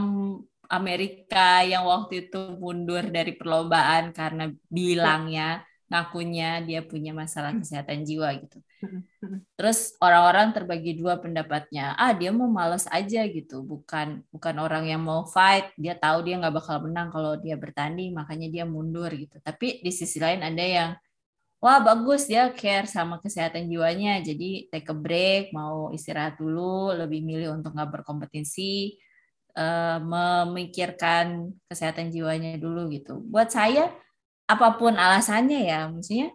Amerika 0.71 1.67
yang 1.71 1.83
waktu 1.91 2.13
itu 2.27 2.37
mundur 2.61 3.03
dari 3.11 3.35
perlombaan 3.39 4.15
karena 4.15 4.43
bilangnya 4.71 5.43
ngakunya 5.87 6.59
dia 6.67 6.79
punya 6.83 7.11
masalah 7.15 7.51
kesehatan 7.59 8.03
jiwa 8.07 8.27
gitu. 8.43 8.59
Terus 9.57 9.95
orang-orang 10.03 10.51
terbagi 10.55 10.91
dua 10.99 11.19
pendapatnya. 11.23 11.95
Ah 11.95 12.11
dia 12.19 12.31
mau 12.35 12.47
males 12.51 12.85
aja 12.91 13.23
gitu, 13.27 13.63
bukan 13.63 14.23
bukan 14.31 14.55
orang 14.59 14.83
yang 14.91 15.01
mau 15.03 15.23
fight. 15.27 15.71
Dia 15.79 15.95
tahu 15.95 16.27
dia 16.27 16.35
nggak 16.39 16.55
bakal 16.59 16.77
menang 16.85 17.07
kalau 17.15 17.39
dia 17.39 17.55
bertanding, 17.55 18.11
makanya 18.15 18.47
dia 18.51 18.63
mundur 18.67 19.11
gitu. 19.11 19.39
Tapi 19.43 19.79
di 19.83 19.91
sisi 19.91 20.19
lain 20.19 20.43
ada 20.43 20.63
yang 20.77 20.91
wah 21.57 21.81
bagus 21.81 22.29
dia 22.29 22.49
care 22.53 22.85
sama 22.85 23.17
kesehatan 23.17 23.65
jiwanya. 23.65 24.21
Jadi 24.21 24.69
take 24.69 24.89
a 24.89 24.95
break 24.95 25.51
mau 25.53 25.89
istirahat 25.89 26.37
dulu 26.37 26.93
lebih 26.93 27.25
milih 27.25 27.57
untuk 27.57 27.73
nggak 27.73 28.01
berkompetisi 28.01 28.97
uh, 29.57 29.97
memikirkan 30.01 31.51
kesehatan 31.65 32.13
jiwanya 32.13 32.55
dulu 32.61 32.89
gitu. 32.93 33.21
Buat 33.25 33.53
saya 33.53 33.89
apa 34.47 34.79
pun 34.79 34.95
alasannya 34.95 35.67
ya 35.67 35.91
maksudnya 35.91 36.31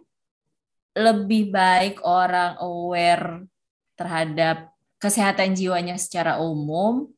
lebih 0.93 1.49
baik 1.49 2.05
orang 2.05 2.61
aware 2.61 3.49
terhadap 3.97 4.69
kesehatan 5.01 5.57
jiwanya 5.57 5.97
secara 5.97 6.37
umum 6.37 7.09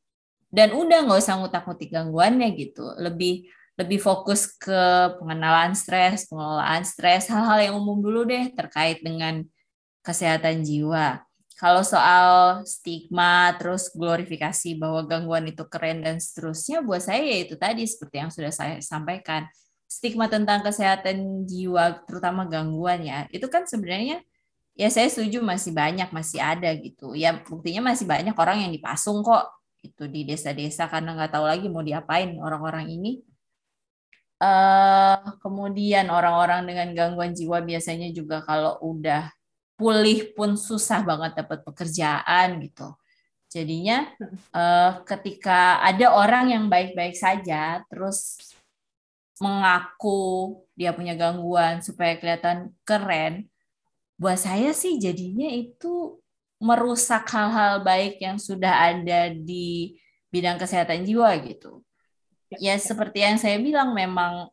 dan 0.48 0.72
udah 0.72 1.04
nggak 1.04 1.20
usah 1.20 1.36
ngutak-ngutik 1.42 1.92
gangguannya 1.92 2.48
gitu. 2.56 2.96
Lebih 2.96 3.52
lebih 3.76 4.00
fokus 4.00 4.48
ke 4.56 4.82
pengenalan 5.20 5.76
stres, 5.76 6.32
pengelolaan 6.32 6.88
stres, 6.88 7.28
hal-hal 7.28 7.60
yang 7.72 7.76
umum 7.76 8.00
dulu 8.00 8.24
deh 8.24 8.52
terkait 8.56 9.04
dengan 9.04 9.44
kesehatan 10.00 10.64
jiwa. 10.64 11.24
Kalau 11.56 11.84
soal 11.84 12.62
stigma, 12.68 13.56
terus 13.56 13.92
glorifikasi 13.92 14.76
bahwa 14.76 15.08
gangguan 15.08 15.48
itu 15.48 15.64
keren 15.68 16.04
dan 16.04 16.20
seterusnya, 16.20 16.84
buat 16.84 17.04
saya 17.04 17.24
ya 17.24 17.38
itu 17.48 17.56
tadi 17.56 17.84
seperti 17.88 18.16
yang 18.20 18.32
sudah 18.32 18.52
saya 18.52 18.80
sampaikan. 18.84 19.48
Stigma 19.88 20.28
tentang 20.28 20.64
kesehatan 20.64 21.48
jiwa, 21.48 22.04
terutama 22.04 22.44
gangguan 22.48 23.04
ya, 23.08 23.28
itu 23.32 23.48
kan 23.48 23.64
sebenarnya 23.64 24.24
ya 24.76 24.92
saya 24.92 25.08
setuju 25.08 25.40
masih 25.40 25.72
banyak 25.72 26.12
masih 26.12 26.44
ada 26.44 26.68
gitu 26.76 27.16
ya 27.16 27.32
buktinya 27.40 27.96
masih 27.96 28.04
banyak 28.04 28.36
orang 28.36 28.68
yang 28.68 28.72
dipasung 28.76 29.24
kok 29.24 29.56
itu 29.80 30.04
di 30.12 30.28
desa-desa 30.28 30.92
karena 30.92 31.16
nggak 31.16 31.32
tahu 31.32 31.48
lagi 31.48 31.72
mau 31.72 31.80
diapain 31.80 32.36
orang-orang 32.36 32.92
ini 32.92 33.24
uh, 34.42 35.18
kemudian 35.40 36.10
orang-orang 36.10 36.66
dengan 36.68 36.88
gangguan 36.96 37.32
jiwa 37.36 37.62
biasanya 37.62 38.10
juga 38.12 38.42
kalau 38.44 38.80
udah 38.82 39.32
pulih 39.76 40.32
pun 40.34 40.56
susah 40.56 41.04
banget 41.04 41.36
dapat 41.44 41.64
pekerjaan 41.68 42.64
gitu 42.64 42.96
jadinya 43.52 44.08
uh, 44.56 45.04
ketika 45.04 45.80
ada 45.84 46.12
orang 46.16 46.52
yang 46.52 46.66
baik-baik 46.68 47.16
saja 47.16 47.84
terus 47.88 48.40
mengaku 49.40 50.64
dia 50.76 50.96
punya 50.96 51.16
gangguan 51.16 51.84
supaya 51.84 52.16
kelihatan 52.16 52.72
keren 52.88 53.52
buat 54.16 54.40
saya 54.40 54.72
sih 54.72 54.96
jadinya 54.96 55.52
itu 55.52 56.20
merusak 56.60 57.28
hal-hal 57.30 57.84
baik 57.84 58.18
yang 58.24 58.40
sudah 58.40 58.96
ada 58.96 59.30
di 59.30 60.00
bidang 60.34 60.58
kesehatan 60.58 61.06
jiwa 61.06 61.30
gitu. 61.46 61.85
Ya, 62.58 62.74
ya 62.74 62.76
seperti 62.80 63.24
yang 63.24 63.38
saya 63.40 63.60
bilang 63.60 63.92
memang 63.92 64.50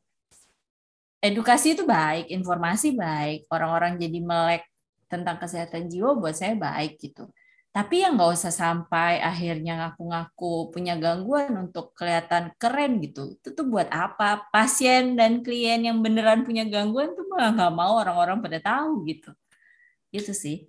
edukasi 1.22 1.78
itu 1.78 1.86
baik, 1.86 2.28
informasi 2.34 2.98
baik, 2.98 3.46
orang-orang 3.46 3.94
jadi 3.94 4.18
melek 4.18 4.66
tentang 5.06 5.38
kesehatan 5.38 5.86
jiwa 5.86 6.18
buat 6.18 6.34
saya 6.34 6.58
baik 6.58 6.98
gitu. 6.98 7.30
Tapi 7.72 8.04
yang 8.04 8.20
nggak 8.20 8.36
usah 8.36 8.52
sampai 8.52 9.16
akhirnya 9.16 9.80
ngaku-ngaku 9.80 10.68
punya 10.76 10.92
gangguan 11.00 11.56
untuk 11.56 11.96
kelihatan 11.96 12.52
keren 12.60 13.00
gitu. 13.00 13.32
Itu 13.32 13.56
tuh 13.56 13.64
buat 13.64 13.88
apa? 13.88 14.44
Pasien 14.52 15.16
dan 15.16 15.40
klien 15.40 15.80
yang 15.80 16.04
beneran 16.04 16.44
punya 16.44 16.68
gangguan 16.68 17.16
tuh 17.16 17.24
malah 17.32 17.56
nggak 17.56 17.72
mau 17.72 17.96
orang-orang 17.96 18.44
pada 18.44 18.60
tahu 18.60 19.08
gitu. 19.08 19.32
Gitu 20.12 20.36
sih. 20.36 20.68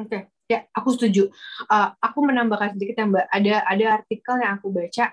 Oke, 0.00 0.08
okay. 0.08 0.22
ya 0.48 0.64
aku 0.72 0.96
setuju. 0.96 1.28
Uh, 1.68 1.92
aku 2.00 2.24
menambahkan 2.24 2.72
sedikit 2.72 3.04
ya 3.04 3.06
Mbak. 3.10 3.26
Ada 3.28 3.54
ada 3.68 3.84
artikel 4.00 4.34
yang 4.40 4.52
aku 4.56 4.68
baca 4.72 5.04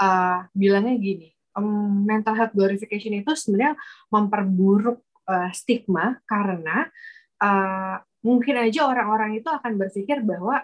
uh, 0.00 0.46
bilangnya 0.52 0.96
gini, 1.00 1.28
um, 1.56 2.04
mental 2.04 2.36
health 2.36 2.54
glorification 2.54 3.16
itu 3.16 3.32
sebenarnya 3.32 3.74
memperburuk 4.12 5.00
uh, 5.26 5.50
stigma 5.56 6.20
karena 6.28 6.86
uh, 7.40 7.96
mungkin 8.20 8.58
aja 8.58 8.86
orang-orang 8.86 9.38
itu 9.38 9.48
akan 9.48 9.78
berpikir 9.78 10.20
bahwa 10.22 10.62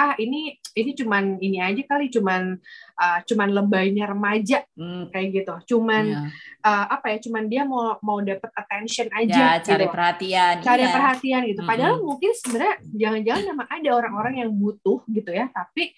ah 0.00 0.16
ini 0.16 0.56
ini 0.72 0.96
cuman 0.96 1.36
ini 1.44 1.60
aja 1.60 1.84
kali 1.84 2.08
cuman 2.08 2.56
uh, 2.96 3.18
cuman 3.28 3.52
lebaynya 3.52 4.08
remaja 4.08 4.64
hmm. 4.72 5.12
kayak 5.12 5.44
gitu 5.44 5.76
cuman 5.76 6.08
yeah. 6.08 6.24
Iya. 6.64 6.64
uh, 6.64 6.84
apa 6.96 7.06
ya 7.12 7.18
cuman 7.28 7.44
dia 7.52 7.62
mau 7.68 8.00
mau 8.00 8.24
dapat 8.24 8.48
attention 8.56 9.12
aja 9.12 9.60
ya, 9.60 9.60
cari 9.60 9.84
gitu. 9.84 9.92
perhatian 9.92 10.54
cari 10.64 10.84
iya. 10.88 10.94
perhatian 10.96 11.40
gitu 11.52 11.62
padahal 11.68 12.00
hmm. 12.00 12.06
mungkin 12.08 12.32
sebenarnya 12.32 12.76
jangan-jangan 12.96 13.44
memang 13.52 13.68
ada 13.68 13.90
orang-orang 13.92 14.34
yang 14.40 14.50
butuh 14.56 15.04
gitu 15.04 15.30
ya 15.36 15.52
tapi 15.52 15.92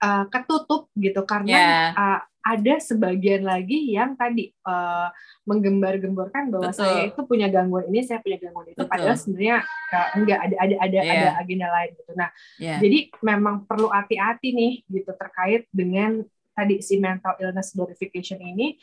uh, 0.00 0.24
ketutup 0.32 0.88
gitu 0.96 1.22
karena 1.28 1.56
yeah. 1.56 1.68
Iya. 1.68 1.88
uh, 1.96 2.20
ada 2.40 2.74
sebagian 2.80 3.44
lagi 3.44 3.92
yang 3.92 4.16
tadi 4.16 4.48
uh, 4.64 5.12
menggembar-gemborkan 5.44 6.48
bahwa 6.48 6.72
Betul. 6.72 6.88
saya 6.88 7.12
itu 7.12 7.20
punya 7.28 7.52
gangguan 7.52 7.84
ini, 7.92 8.00
saya 8.00 8.24
punya 8.24 8.40
gangguan 8.40 8.72
itu. 8.72 8.80
Betul. 8.80 8.88
Padahal 8.88 9.16
sebenarnya 9.20 9.56
uh, 9.92 10.08
enggak 10.16 10.38
ada 10.48 10.56
ada 10.56 10.74
ada 10.80 10.98
yeah. 11.04 11.12
ada 11.12 11.28
agenda 11.36 11.68
lain 11.68 11.90
gitu. 12.00 12.12
Nah, 12.16 12.30
yeah. 12.56 12.78
jadi 12.80 12.98
memang 13.20 13.68
perlu 13.68 13.92
hati-hati 13.92 14.56
nih 14.56 14.72
gitu 14.88 15.12
terkait 15.20 15.68
dengan 15.68 16.24
tadi 16.56 16.80
si 16.80 16.96
mental 16.96 17.36
illness 17.36 17.76
glorification 17.76 18.40
ini 18.40 18.80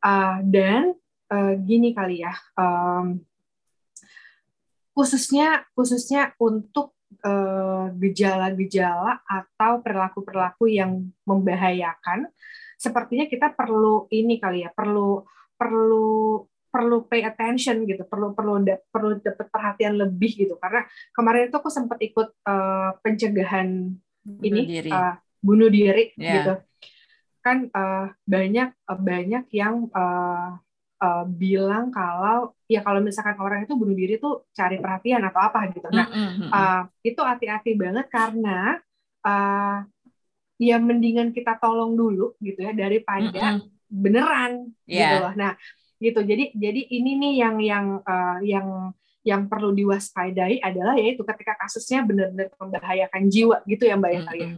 uh, 0.00 0.40
dan 0.40 0.96
uh, 1.28 1.52
gini 1.60 1.92
kali 1.92 2.24
ya. 2.24 2.32
Um, 2.56 3.20
khususnya 4.96 5.68
khususnya 5.76 6.32
untuk 6.40 6.95
gejala-gejala 7.96 9.18
atau 9.26 9.82
perilaku-perilaku 9.82 10.70
yang 10.70 11.10
membahayakan 11.26 12.30
sepertinya 12.76 13.26
kita 13.26 13.56
perlu 13.56 14.06
ini 14.12 14.36
kali 14.36 14.62
ya, 14.62 14.70
perlu 14.70 15.24
perlu 15.56 16.44
perlu 16.68 17.08
pay 17.08 17.24
attention 17.24 17.88
gitu, 17.88 18.04
perlu 18.04 18.36
perlu 18.36 18.60
perlu 18.92 19.16
dapat 19.24 19.48
perhatian 19.48 19.96
lebih 19.96 20.44
gitu. 20.44 20.54
Karena 20.60 20.84
kemarin 21.16 21.48
itu 21.48 21.56
aku 21.56 21.72
sempat 21.72 21.96
ikut 22.04 22.36
uh, 22.44 23.00
pencegahan 23.00 23.96
bunuh 24.20 24.44
ini 24.44 24.62
diri. 24.68 24.90
Uh, 24.92 25.16
bunuh 25.40 25.72
diri 25.72 26.12
yeah. 26.20 26.34
gitu. 26.36 26.52
Kan 27.40 27.72
uh, 27.72 28.12
banyak 28.28 28.76
uh, 28.92 29.00
banyak 29.00 29.48
yang 29.56 29.88
uh, 29.96 30.60
uh, 31.00 31.24
bilang 31.28 31.92
kalau 31.92 32.56
ya 32.66 32.80
kalau 32.80 33.00
misalkan 33.04 33.36
orang 33.38 33.64
itu 33.68 33.74
bunuh 33.76 33.96
diri 33.96 34.16
tuh 34.16 34.48
cari 34.52 34.80
perhatian 34.80 35.22
atau 35.24 35.40
apa 35.40 35.60
gitu. 35.72 35.88
Nah, 35.92 36.06
uh, 36.50 36.82
itu 37.04 37.20
hati-hati 37.20 37.76
banget 37.76 38.06
karena 38.08 38.80
uh, 39.24 39.84
ya 40.56 40.76
mendingan 40.80 41.36
kita 41.36 41.60
tolong 41.60 41.94
dulu 41.94 42.32
gitu 42.40 42.64
ya 42.64 42.72
daripada 42.72 43.60
beneran 43.86 44.72
yeah. 44.88 44.96
gitu 44.96 45.16
loh. 45.22 45.32
Nah, 45.36 45.52
gitu. 46.00 46.20
Jadi 46.24 46.44
jadi 46.56 46.80
ini 46.96 47.10
nih 47.20 47.32
yang 47.44 47.56
yang 47.60 47.86
uh, 48.02 48.38
yang 48.42 48.66
yang 49.26 49.42
perlu 49.50 49.74
diwaspadai 49.74 50.62
adalah 50.62 50.94
yaitu 50.94 51.26
ketika 51.26 51.58
kasusnya 51.58 52.06
benar-benar 52.06 52.46
membahayakan 52.62 53.26
jiwa 53.26 53.58
gitu 53.66 53.90
ya 53.90 53.98
Mbak 53.98 54.12
mm 54.14 54.22
-hmm. 54.22 54.54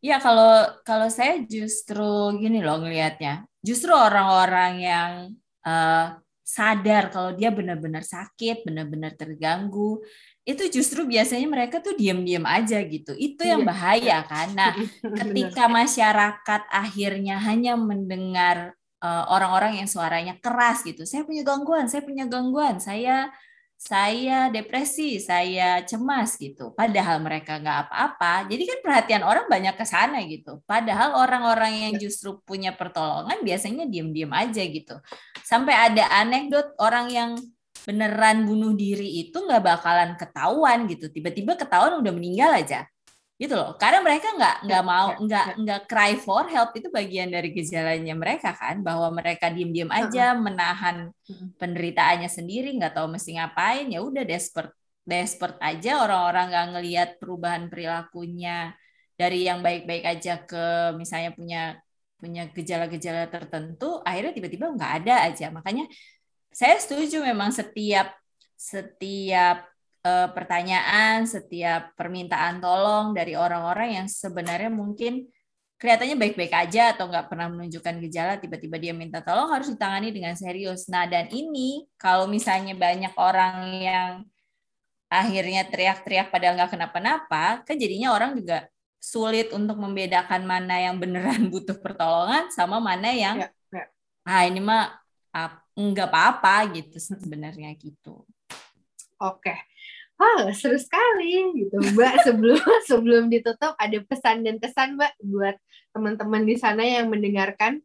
ya 0.00 0.16
kalau 0.16 0.64
kalau 0.88 1.12
saya 1.12 1.44
justru 1.44 2.32
gini 2.40 2.64
loh 2.64 2.80
ngelihatnya. 2.80 3.44
Justru 3.60 3.90
orang-orang 3.90 4.72
yang 4.78 5.10
uh, 5.66 6.16
sadar 6.46 7.10
kalau 7.10 7.34
dia 7.34 7.50
benar-benar 7.50 8.06
sakit, 8.06 8.62
benar-benar 8.62 9.18
terganggu, 9.18 9.98
itu 10.46 10.62
justru 10.70 11.02
biasanya 11.02 11.50
mereka 11.50 11.82
tuh 11.82 11.98
diam-diam 11.98 12.46
aja 12.46 12.78
gitu. 12.86 13.10
Itu 13.18 13.42
yang 13.42 13.66
iya. 13.66 13.68
bahaya 13.68 14.18
kan. 14.22 14.54
Nah, 14.54 14.72
ketika 15.18 15.66
masyarakat 15.66 16.62
akhirnya 16.70 17.42
hanya 17.42 17.74
mendengar 17.74 18.78
eh, 19.02 19.24
orang-orang 19.26 19.74
uh, 19.74 19.78
yang 19.82 19.88
suaranya 19.90 20.38
keras 20.38 20.86
gitu. 20.86 21.02
Saya 21.02 21.26
punya 21.26 21.42
gangguan, 21.42 21.90
saya 21.90 22.06
punya 22.06 22.30
gangguan, 22.30 22.78
saya 22.78 23.26
saya 23.76 24.48
depresi, 24.48 25.20
saya 25.20 25.84
cemas 25.84 26.40
gitu. 26.40 26.72
Padahal 26.72 27.20
mereka 27.20 27.60
nggak 27.60 27.78
apa-apa. 27.86 28.48
Jadi 28.48 28.62
kan 28.64 28.78
perhatian 28.80 29.22
orang 29.22 29.46
banyak 29.46 29.76
ke 29.76 29.84
sana 29.84 30.24
gitu. 30.24 30.64
Padahal 30.64 31.20
orang-orang 31.20 31.72
yang 31.86 31.94
iya. 32.00 32.02
justru 32.08 32.40
punya 32.42 32.72
pertolongan 32.72 33.44
biasanya 33.44 33.84
diam-diam 33.84 34.32
aja 34.32 34.64
gitu. 34.64 34.96
Sampai 35.44 35.76
ada 35.76 36.08
anekdot 36.24 36.72
orang 36.80 37.06
yang 37.12 37.30
beneran 37.86 38.42
bunuh 38.42 38.74
diri 38.74 39.22
itu 39.22 39.38
nggak 39.38 39.62
bakalan 39.62 40.18
ketahuan 40.18 40.90
gitu 40.90 41.06
tiba-tiba 41.06 41.54
ketahuan 41.54 42.02
udah 42.02 42.10
meninggal 42.10 42.50
aja 42.50 42.82
gitu 43.36 43.52
loh. 43.52 43.76
Karena 43.76 44.00
mereka 44.00 44.32
nggak 44.32 44.56
nggak 44.64 44.82
ya, 44.82 44.88
mau 44.88 45.08
ya, 45.12 45.16
nggak 45.20 45.46
ya. 45.46 45.54
nggak 45.60 45.80
cry 45.84 46.12
for 46.16 46.48
help 46.48 46.72
itu 46.72 46.88
bagian 46.88 47.28
dari 47.28 47.52
gejalanya 47.52 48.14
mereka 48.16 48.56
kan. 48.56 48.80
Bahwa 48.80 49.12
mereka 49.12 49.52
diem-diem 49.52 49.92
aja 49.92 50.32
menahan 50.32 51.12
penderitaannya 51.60 52.28
sendiri 52.32 52.72
nggak 52.80 52.96
tahu 52.96 53.12
mesti 53.12 53.36
ngapain 53.36 53.92
ya 53.92 54.00
udah 54.00 54.24
desperate 54.24 54.72
desperate 55.04 55.60
aja. 55.60 56.00
Orang-orang 56.00 56.44
nggak 56.48 56.66
ngelihat 56.72 57.08
perubahan 57.20 57.68
perilakunya 57.68 58.72
dari 59.16 59.44
yang 59.44 59.60
baik-baik 59.60 60.04
aja 60.04 60.40
ke 60.44 60.96
misalnya 60.96 61.32
punya 61.36 61.62
punya 62.16 62.48
gejala-gejala 62.48 63.28
tertentu 63.28 64.00
akhirnya 64.00 64.32
tiba-tiba 64.32 64.72
nggak 64.72 64.92
ada 65.04 65.14
aja. 65.28 65.52
Makanya 65.52 65.84
saya 66.48 66.80
setuju 66.80 67.20
memang 67.20 67.52
setiap 67.52 68.16
setiap 68.56 69.68
uh, 70.06 70.28
pertanyaan, 70.30 71.26
setiap 71.26 71.90
permintaan 71.98 72.62
tolong 72.62 73.10
dari 73.10 73.34
orang-orang 73.34 73.98
yang 74.02 74.06
sebenarnya 74.06 74.70
mungkin 74.70 75.26
kelihatannya 75.76 76.16
baik-baik 76.16 76.54
aja 76.54 76.96
atau 76.96 77.10
nggak 77.10 77.26
pernah 77.28 77.50
menunjukkan 77.52 78.00
gejala, 78.08 78.38
tiba-tiba 78.40 78.78
dia 78.80 78.94
minta 78.94 79.20
tolong 79.20 79.50
harus 79.50 79.68
ditangani 79.68 80.14
dengan 80.14 80.32
serius. 80.38 80.88
Nah, 80.88 81.04
dan 81.04 81.28
ini 81.34 81.84
kalau 82.00 82.30
misalnya 82.30 82.72
banyak 82.72 83.12
orang 83.18 83.54
yang 83.82 84.12
akhirnya 85.10 85.68
teriak-teriak 85.68 86.32
padahal 86.32 86.56
nggak 86.56 86.72
kenapa-napa, 86.72 87.66
kan 87.66 87.76
jadinya 87.76 88.14
orang 88.14 88.38
juga 88.38 88.70
sulit 88.96 89.52
untuk 89.52 89.76
membedakan 89.76 90.48
mana 90.48 90.80
yang 90.80 90.96
beneran 90.96 91.46
butuh 91.52 91.76
pertolongan 91.78 92.48
sama 92.54 92.80
mana 92.80 93.12
yang 93.12 93.44
ya, 93.44 93.50
ya. 93.70 93.84
ah 94.26 94.42
ini 94.48 94.58
mah 94.64 94.96
nggak 95.76 96.08
apa-apa 96.08 96.72
gitu 96.72 96.96
sebenarnya 96.96 97.68
gitu. 97.76 98.24
Oke. 99.20 99.52
Oh, 100.16 100.48
seru 100.56 100.80
sekali 100.80 101.52
gitu, 101.60 101.76
Mbak. 101.76 102.24
Sebelum 102.24 102.56
sebelum 102.88 103.22
ditutup 103.28 103.76
ada 103.76 103.98
pesan 104.00 104.48
dan 104.48 104.56
kesan, 104.56 104.96
Mbak, 104.96 105.12
buat 105.20 105.56
teman-teman 105.92 106.42
di 106.48 106.56
sana 106.56 106.82
yang 106.84 107.12
mendengarkan. 107.12 107.84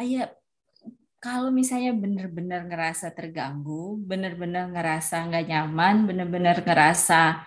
Iya, 0.00 0.32
kalau 1.20 1.52
misalnya 1.52 1.92
benar-benar 1.92 2.64
ngerasa 2.64 3.12
terganggu, 3.12 4.00
benar-benar 4.00 4.72
ngerasa 4.72 5.28
nggak 5.28 5.46
nyaman, 5.48 6.08
benar-benar 6.08 6.64
ngerasa 6.64 7.44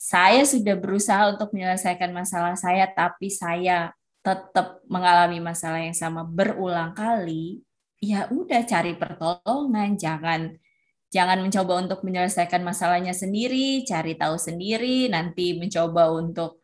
saya 0.00 0.48
sudah 0.48 0.80
berusaha 0.80 1.28
untuk 1.36 1.52
menyelesaikan 1.52 2.08
masalah 2.08 2.56
saya, 2.56 2.88
tapi 2.88 3.28
saya 3.28 3.92
tetap 4.24 4.80
mengalami 4.88 5.44
masalah 5.44 5.80
yang 5.80 5.96
sama 5.96 6.24
berulang 6.24 6.96
kali, 6.96 7.60
ya 8.00 8.28
udah 8.32 8.64
cari 8.64 8.96
pertolongan, 8.96 10.00
jangan 10.00 10.56
jangan 11.10 11.42
mencoba 11.42 11.82
untuk 11.82 12.00
menyelesaikan 12.06 12.62
masalahnya 12.62 13.10
sendiri, 13.10 13.82
cari 13.82 14.14
tahu 14.14 14.38
sendiri, 14.38 15.10
nanti 15.10 15.58
mencoba 15.58 16.14
untuk 16.14 16.62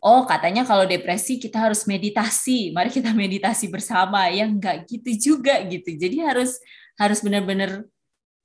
oh 0.00 0.24
katanya 0.24 0.64
kalau 0.64 0.88
depresi 0.88 1.36
kita 1.36 1.60
harus 1.68 1.84
meditasi, 1.84 2.70
mari 2.72 2.88
kita 2.88 3.10
meditasi 3.26 3.66
bersama. 3.68 4.30
Ya 4.30 4.46
enggak 4.46 4.86
gitu 4.86 5.34
juga 5.34 5.60
gitu. 5.66 5.90
Jadi 5.98 6.22
harus 6.22 6.56
harus 6.96 7.18
benar-benar 7.20 7.84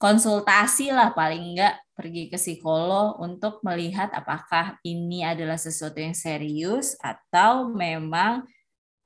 konsultasi 0.02 0.92
lah 0.92 1.16
paling 1.16 1.56
enggak 1.56 1.80
pergi 1.96 2.28
ke 2.28 2.36
psikolog 2.36 3.16
untuk 3.24 3.64
melihat 3.64 4.12
apakah 4.12 4.76
ini 4.84 5.24
adalah 5.24 5.56
sesuatu 5.56 5.96
yang 5.96 6.12
serius 6.12 7.00
atau 7.00 7.72
memang 7.72 8.44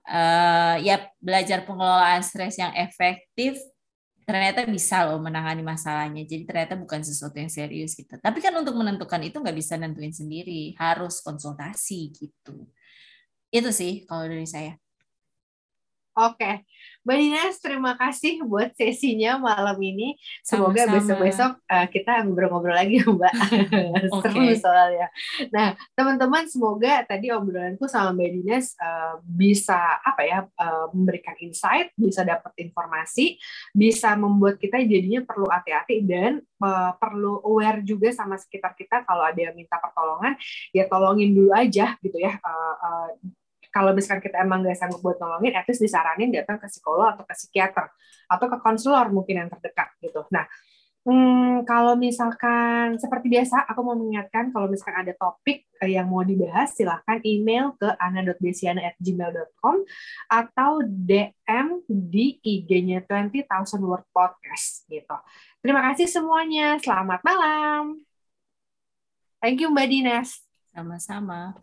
uh, 0.09 0.75
ya 0.81 1.05
belajar 1.21 1.61
pengelolaan 1.69 2.25
stres 2.25 2.57
yang 2.57 2.73
efektif 2.73 3.61
ternyata 4.29 4.61
bisa 4.69 5.09
loh 5.09 5.17
menangani 5.17 5.65
masalahnya. 5.65 6.21
Jadi 6.21 6.45
ternyata 6.45 6.77
bukan 6.77 7.01
sesuatu 7.01 7.33
yang 7.41 7.49
serius 7.49 7.97
gitu. 7.97 8.13
Tapi 8.13 8.37
kan 8.45 8.53
untuk 8.53 8.77
menentukan 8.77 9.17
itu 9.25 9.41
nggak 9.41 9.57
bisa 9.57 9.73
nentuin 9.81 10.13
sendiri, 10.13 10.77
harus 10.77 11.25
konsultasi 11.25 12.13
gitu. 12.13 12.69
Itu 13.49 13.73
sih 13.73 14.05
kalau 14.05 14.29
dari 14.29 14.45
saya. 14.45 14.77
Oke, 16.17 16.65
Mbak 17.07 17.17
Dinas, 17.21 17.55
terima 17.63 17.93
kasih 17.95 18.43
buat 18.43 18.75
sesinya 18.75 19.39
malam 19.39 19.77
ini. 19.79 20.19
Semoga 20.43 20.83
besok-besok 20.89 21.61
uh, 21.63 21.87
kita 21.87 22.27
ngobrol-ngobrol 22.27 22.75
lagi 22.75 22.99
Mbak. 23.07 23.33
Seru 24.25 24.45
soalnya. 24.59 25.07
Nah, 25.53 25.79
teman-teman 25.95 26.49
semoga 26.51 27.07
tadi 27.07 27.31
obrolanku 27.31 27.87
sama 27.87 28.11
Mbak 28.11 28.29
Dinas 28.35 28.75
uh, 28.81 29.21
bisa 29.23 29.79
apa 30.01 30.21
ya 30.27 30.39
uh, 30.43 30.91
memberikan 30.91 31.39
insight, 31.39 31.95
bisa 31.95 32.27
dapat 32.27 32.51
informasi, 32.59 33.39
bisa 33.71 34.17
membuat 34.19 34.59
kita 34.59 34.83
jadinya 34.83 35.23
perlu 35.23 35.47
hati-hati 35.47 36.03
dan 36.03 36.43
uh, 36.59 36.93
perlu 36.99 37.39
aware 37.47 37.79
juga 37.85 38.11
sama 38.11 38.35
sekitar 38.35 38.75
kita 38.75 39.07
kalau 39.07 39.23
ada 39.23 39.39
yang 39.39 39.55
minta 39.55 39.79
pertolongan, 39.79 40.35
ya 40.75 40.83
tolongin 40.89 41.31
dulu 41.31 41.55
aja 41.55 41.95
gitu 42.03 42.19
ya. 42.19 42.35
Uh, 42.43 42.75
uh, 42.75 43.09
kalau 43.69 43.93
misalkan 43.93 44.21
kita 44.25 44.41
emang 44.41 44.65
nggak 44.65 44.77
sanggup 44.77 45.01
buat 45.01 45.17
nolongin, 45.21 45.53
at 45.55 45.65
least 45.69 45.81
disaranin 45.81 46.33
datang 46.33 46.57
ke 46.57 46.67
psikolog 46.67 47.13
atau 47.13 47.23
ke 47.25 47.33
psikiater 47.37 47.85
atau 48.29 48.45
ke 48.49 48.57
konselor 48.61 49.09
mungkin 49.13 49.45
yang 49.45 49.49
terdekat 49.49 49.93
gitu. 50.01 50.25
Nah, 50.33 50.45
Hmm, 51.07 51.63
kalau 51.63 51.95
misalkan 51.95 52.99
seperti 52.99 53.31
biasa, 53.31 53.63
aku 53.71 53.79
mau 53.87 53.95
mengingatkan 53.95 54.51
kalau 54.51 54.67
misalkan 54.67 55.07
ada 55.07 55.15
topik 55.15 55.63
yang 55.81 56.11
mau 56.11 56.27
dibahas, 56.27 56.75
silahkan 56.75 57.23
email 57.23 57.71
ke 57.79 57.87
ana.besiana@gmail.com 57.95 59.75
atau 60.27 60.71
DM 60.83 61.87
di 61.87 62.37
IG-nya 62.43 62.99
20,000 63.07 63.79
Word 63.79 64.05
Podcast 64.11 64.83
gitu. 64.91 65.17
Terima 65.63 65.81
kasih 65.87 66.05
semuanya. 66.11 66.75
Selamat 66.83 67.23
malam. 67.23 68.03
Thank 69.39 69.63
you 69.63 69.71
Mbak 69.71 69.87
Dines. 69.87 70.43
Sama-sama. 70.75 71.55